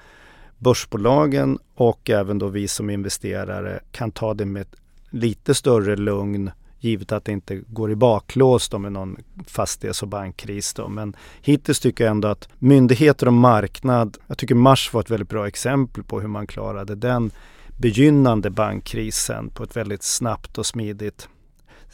börsbolagen 0.57 1.59
och 1.75 2.09
även 2.09 2.39
då 2.39 2.47
vi 2.47 2.67
som 2.67 2.89
investerare 2.89 3.79
kan 3.91 4.11
ta 4.11 4.33
det 4.33 4.45
med 4.45 4.65
lite 5.09 5.55
större 5.55 5.95
lugn 5.95 6.51
givet 6.79 7.11
att 7.11 7.25
det 7.25 7.31
inte 7.31 7.55
går 7.67 7.91
i 7.91 7.95
baklås 7.95 8.69
då 8.69 8.79
med 8.79 8.91
någon 8.91 9.17
fastighets 9.47 10.01
och 10.01 10.07
bankkris. 10.07 10.73
Då. 10.73 10.87
Men 10.87 11.15
hittills 11.41 11.79
tycker 11.79 12.03
jag 12.03 12.11
ändå 12.11 12.27
att 12.27 12.49
myndigheter 12.59 13.27
och 13.27 13.33
marknad, 13.33 14.17
jag 14.27 14.37
tycker 14.37 14.55
Mars 14.55 14.93
var 14.93 15.01
ett 15.01 15.11
väldigt 15.11 15.29
bra 15.29 15.47
exempel 15.47 16.03
på 16.03 16.19
hur 16.19 16.27
man 16.27 16.47
klarade 16.47 16.95
den 16.95 17.31
begynnande 17.77 18.49
bankkrisen 18.49 19.49
på 19.49 19.63
ett 19.63 19.77
väldigt 19.77 20.03
snabbt 20.03 20.57
och 20.57 20.65
smidigt 20.65 21.29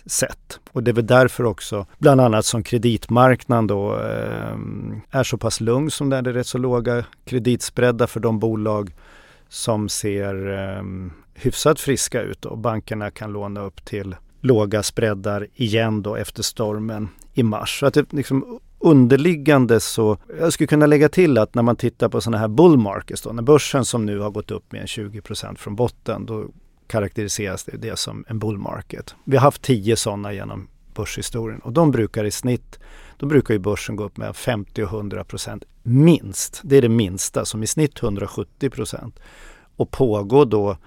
sätt. 0.05 0.59
Och 0.71 0.83
det 0.83 0.91
är 0.91 0.93
väl 0.93 1.07
därför 1.07 1.43
också, 1.43 1.85
bland 1.97 2.21
annat 2.21 2.45
som 2.45 2.63
kreditmarknaden 2.63 3.67
då 3.67 3.93
eh, 3.95 4.57
är 5.11 5.23
så 5.23 5.37
pass 5.37 5.61
lugn 5.61 5.91
som 5.91 6.09
den 6.09 6.19
är. 6.19 6.21
Det 6.21 6.29
är 6.29 6.33
rätt 6.33 6.47
så 6.47 6.57
låga 6.57 7.05
kreditspreadar 7.25 8.07
för 8.07 8.19
de 8.19 8.39
bolag 8.39 8.93
som 9.49 9.89
ser 9.89 10.53
eh, 10.53 10.83
hyfsat 11.33 11.79
friska 11.79 12.21
ut 12.21 12.45
och 12.45 12.57
bankerna 12.57 13.11
kan 13.11 13.31
låna 13.33 13.61
upp 13.61 13.85
till 13.85 14.15
låga 14.45 14.83
spreadar 14.83 15.47
igen 15.55 16.01
då 16.01 16.15
efter 16.15 16.43
stormen 16.43 17.09
i 17.33 17.43
mars. 17.43 17.79
Så 17.79 17.85
att 17.85 17.93
det 17.93 18.13
liksom 18.13 18.59
underliggande 18.79 19.79
så, 19.79 20.17
jag 20.39 20.53
skulle 20.53 20.67
kunna 20.67 20.85
lägga 20.85 21.09
till 21.09 21.37
att 21.37 21.55
när 21.55 21.63
man 21.63 21.75
tittar 21.75 22.09
på 22.09 22.21
sådana 22.21 22.37
här 22.37 22.47
bull 22.47 22.77
markets 22.77 23.21
då, 23.21 23.31
när 23.31 23.43
börsen 23.43 23.85
som 23.85 24.05
nu 24.05 24.19
har 24.19 24.31
gått 24.31 24.51
upp 24.51 24.71
med 24.71 24.85
20% 24.85 25.55
från 25.55 25.75
botten, 25.75 26.25
då 26.25 26.45
karaktäriseras 26.87 27.63
det, 27.63 27.77
det 27.77 27.99
som 27.99 28.25
en 28.27 28.39
bull 28.39 28.57
market. 28.57 29.15
Vi 29.23 29.37
har 29.37 29.41
haft 29.41 29.61
tio 29.61 29.95
sådana 29.95 30.33
genom 30.33 30.67
börshistorien 30.95 31.59
och 31.59 31.73
de 31.73 31.91
brukar 31.91 32.23
i 32.23 32.31
snitt, 32.31 32.79
då 33.17 33.25
brukar 33.25 33.53
ju 33.53 33.59
börsen 33.59 33.95
gå 33.95 34.03
upp 34.03 34.17
med 34.17 34.35
50 34.35 34.83
och 34.83 34.93
100 34.93 35.23
procent 35.23 35.63
minst. 35.83 36.61
Det 36.63 36.77
är 36.77 36.81
det 36.81 36.89
minsta, 36.89 37.45
som 37.45 37.63
i 37.63 37.67
snitt 37.67 38.03
170 38.03 38.69
procent. 38.69 39.19
Och 39.75 39.91
pågår 39.91 40.45
då 40.45 40.77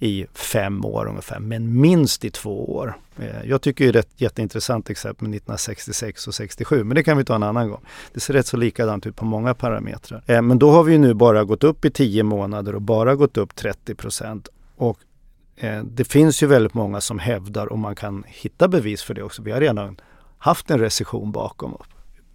i 0.00 0.26
fem 0.34 0.84
år 0.84 1.08
ungefär, 1.08 1.38
men 1.38 1.80
minst 1.80 2.24
i 2.24 2.30
två 2.30 2.74
år. 2.74 2.96
Eh, 3.18 3.44
jag 3.44 3.62
tycker 3.62 3.92
det 3.92 3.98
är 3.98 4.00
ett 4.00 4.20
jätteintressant 4.20 4.90
exempel 4.90 5.28
med 5.28 5.36
1966 5.36 6.26
och 6.26 6.34
67, 6.34 6.84
men 6.84 6.94
det 6.94 7.02
kan 7.02 7.18
vi 7.18 7.24
ta 7.24 7.34
en 7.34 7.42
annan 7.42 7.68
gång. 7.68 7.80
Det 8.12 8.20
ser 8.20 8.34
rätt 8.34 8.46
så 8.46 8.56
likadant 8.56 9.06
ut 9.06 9.16
på 9.16 9.24
många 9.24 9.54
parametrar. 9.54 10.22
Eh, 10.26 10.42
men 10.42 10.58
då 10.58 10.70
har 10.70 10.82
vi 10.82 10.98
nu 10.98 11.14
bara 11.14 11.44
gått 11.44 11.64
upp 11.64 11.84
i 11.84 11.90
tio 11.90 12.22
månader 12.22 12.74
och 12.74 12.82
bara 12.82 13.14
gått 13.14 13.36
upp 13.36 13.54
30 13.54 13.94
procent. 13.94 14.48
Och 14.76 14.98
eh, 15.56 15.84
det 15.84 16.04
finns 16.04 16.42
ju 16.42 16.46
väldigt 16.46 16.74
många 16.74 17.00
som 17.00 17.18
hävdar, 17.18 17.66
och 17.66 17.78
man 17.78 17.96
kan 17.96 18.24
hitta 18.26 18.68
bevis 18.68 19.02
för 19.02 19.14
det 19.14 19.22
också, 19.22 19.42
vi 19.42 19.50
har 19.50 19.60
redan 19.60 19.96
haft 20.38 20.70
en 20.70 20.78
recession 20.78 21.32
bakom 21.32 21.74
oss 21.74 21.86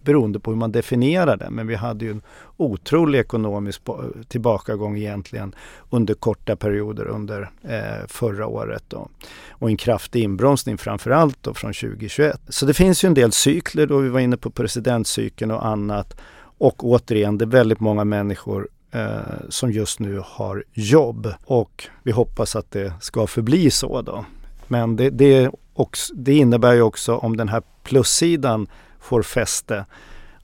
beroende 0.06 0.40
på 0.40 0.50
hur 0.50 0.58
man 0.58 0.72
definierar 0.72 1.36
det. 1.36 1.50
Men 1.50 1.66
vi 1.66 1.74
hade 1.74 2.04
ju 2.04 2.10
en 2.10 2.22
otrolig 2.56 3.18
ekonomisk 3.18 3.82
tillbakagång 4.28 4.96
egentligen 4.96 5.54
under 5.90 6.14
korta 6.14 6.56
perioder 6.56 7.06
under 7.06 7.50
eh, 7.62 8.06
förra 8.08 8.46
året. 8.46 8.84
Då. 8.88 9.08
Och 9.50 9.70
en 9.70 9.76
kraftig 9.76 10.22
inbromsning 10.22 10.78
framförallt 10.78 11.42
då 11.42 11.54
från 11.54 11.72
2021. 11.72 12.40
Så 12.48 12.66
det 12.66 12.74
finns 12.74 13.04
ju 13.04 13.06
en 13.06 13.14
del 13.14 13.32
cykler 13.32 13.86
då 13.86 13.98
vi 13.98 14.08
var 14.08 14.20
inne 14.20 14.36
på 14.36 14.50
presidentcykeln 14.50 15.50
och 15.50 15.66
annat. 15.66 16.16
Och 16.58 16.84
återigen, 16.84 17.38
det 17.38 17.44
är 17.44 17.46
väldigt 17.46 17.80
många 17.80 18.04
människor 18.04 18.68
eh, 18.90 19.18
som 19.48 19.72
just 19.72 20.00
nu 20.00 20.22
har 20.24 20.64
jobb 20.72 21.32
och 21.44 21.88
vi 22.02 22.12
hoppas 22.12 22.56
att 22.56 22.70
det 22.70 22.92
ska 23.00 23.26
förbli 23.26 23.70
så 23.70 24.02
då. 24.02 24.24
Men 24.66 24.96
det, 24.96 25.10
det, 25.10 25.50
också, 25.74 26.14
det 26.14 26.34
innebär 26.34 26.74
ju 26.74 26.82
också 26.82 27.16
om 27.16 27.36
den 27.36 27.48
här 27.48 27.62
plussidan 27.82 28.66
får 29.06 29.22
fäste, 29.22 29.84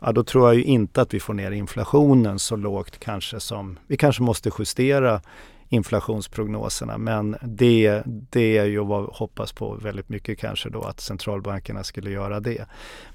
ja, 0.00 0.12
då 0.12 0.24
tror 0.24 0.48
jag 0.48 0.54
ju 0.54 0.64
inte 0.64 1.02
att 1.02 1.14
vi 1.14 1.20
får 1.20 1.34
ner 1.34 1.50
inflationen 1.50 2.38
så 2.38 2.56
lågt 2.56 3.00
kanske 3.00 3.40
som 3.40 3.78
vi 3.86 3.96
kanske 3.96 4.22
måste 4.22 4.50
justera 4.58 5.20
inflationsprognoserna. 5.68 6.98
Men 6.98 7.36
det, 7.42 8.02
det 8.06 8.58
är 8.58 8.64
ju 8.64 8.84
vad 8.84 9.02
vi 9.02 9.08
hoppas 9.12 9.52
på 9.52 9.74
väldigt 9.74 10.08
mycket 10.08 10.38
kanske 10.38 10.70
då 10.70 10.82
att 10.82 11.00
centralbankerna 11.00 11.84
skulle 11.84 12.10
göra 12.10 12.40
det. 12.40 12.66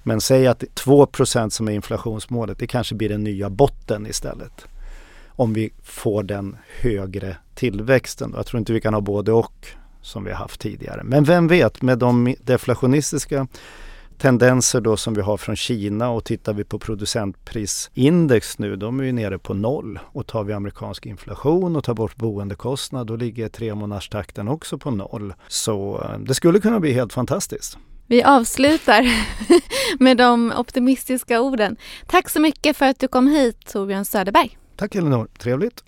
Men 0.03 0.21
säg 0.21 0.47
att 0.47 0.63
2% 0.63 1.49
som 1.49 1.67
är 1.67 1.71
inflationsmålet, 1.71 2.59
det 2.59 2.67
kanske 2.67 2.95
blir 2.95 3.09
den 3.09 3.23
nya 3.23 3.49
botten 3.49 4.07
istället. 4.07 4.65
Om 5.27 5.53
vi 5.53 5.73
får 5.83 6.23
den 6.23 6.57
högre 6.81 7.37
tillväxten. 7.55 8.33
Jag 8.35 8.45
tror 8.45 8.59
inte 8.59 8.73
vi 8.73 8.81
kan 8.81 8.93
ha 8.93 9.01
både 9.01 9.31
och 9.31 9.67
som 10.01 10.23
vi 10.23 10.31
har 10.31 10.37
haft 10.37 10.61
tidigare. 10.61 11.01
Men 11.03 11.23
vem 11.23 11.47
vet, 11.47 11.81
med 11.81 11.97
de 11.97 12.35
deflationistiska 12.41 13.47
tendenser 14.17 14.81
då 14.81 14.97
som 14.97 15.13
vi 15.13 15.21
har 15.21 15.37
från 15.37 15.55
Kina 15.55 16.09
och 16.09 16.23
tittar 16.23 16.53
vi 16.53 16.63
på 16.63 16.79
producentprisindex 16.79 18.59
nu, 18.59 18.75
de 18.75 18.99
är 18.99 19.03
ju 19.03 19.11
nere 19.11 19.39
på 19.39 19.53
noll. 19.53 19.99
Och 20.05 20.27
tar 20.27 20.43
vi 20.43 20.53
amerikansk 20.53 21.05
inflation 21.05 21.75
och 21.75 21.83
tar 21.83 21.93
bort 21.93 22.15
boendekostnad, 22.15 23.07
då 23.07 23.15
ligger 23.15 23.49
tre 23.49 23.75
månaderstakten 23.75 24.47
också 24.47 24.77
på 24.77 24.91
noll. 24.91 25.33
Så 25.47 26.01
eh, 26.03 26.19
det 26.19 26.33
skulle 26.33 26.59
kunna 26.59 26.79
bli 26.79 26.93
helt 26.93 27.13
fantastiskt. 27.13 27.77
Vi 28.07 28.23
avslutar 28.23 29.07
med 30.03 30.17
de 30.17 30.53
optimistiska 30.57 31.41
orden. 31.41 31.77
Tack 32.07 32.29
så 32.29 32.39
mycket 32.39 32.77
för 32.77 32.85
att 32.85 32.99
du 32.99 33.07
kom 33.07 33.27
hit 33.27 33.65
Torbjörn 33.65 34.05
Söderberg. 34.05 34.57
Tack 34.75 34.95
Elinor, 34.95 35.27
trevligt. 35.37 35.83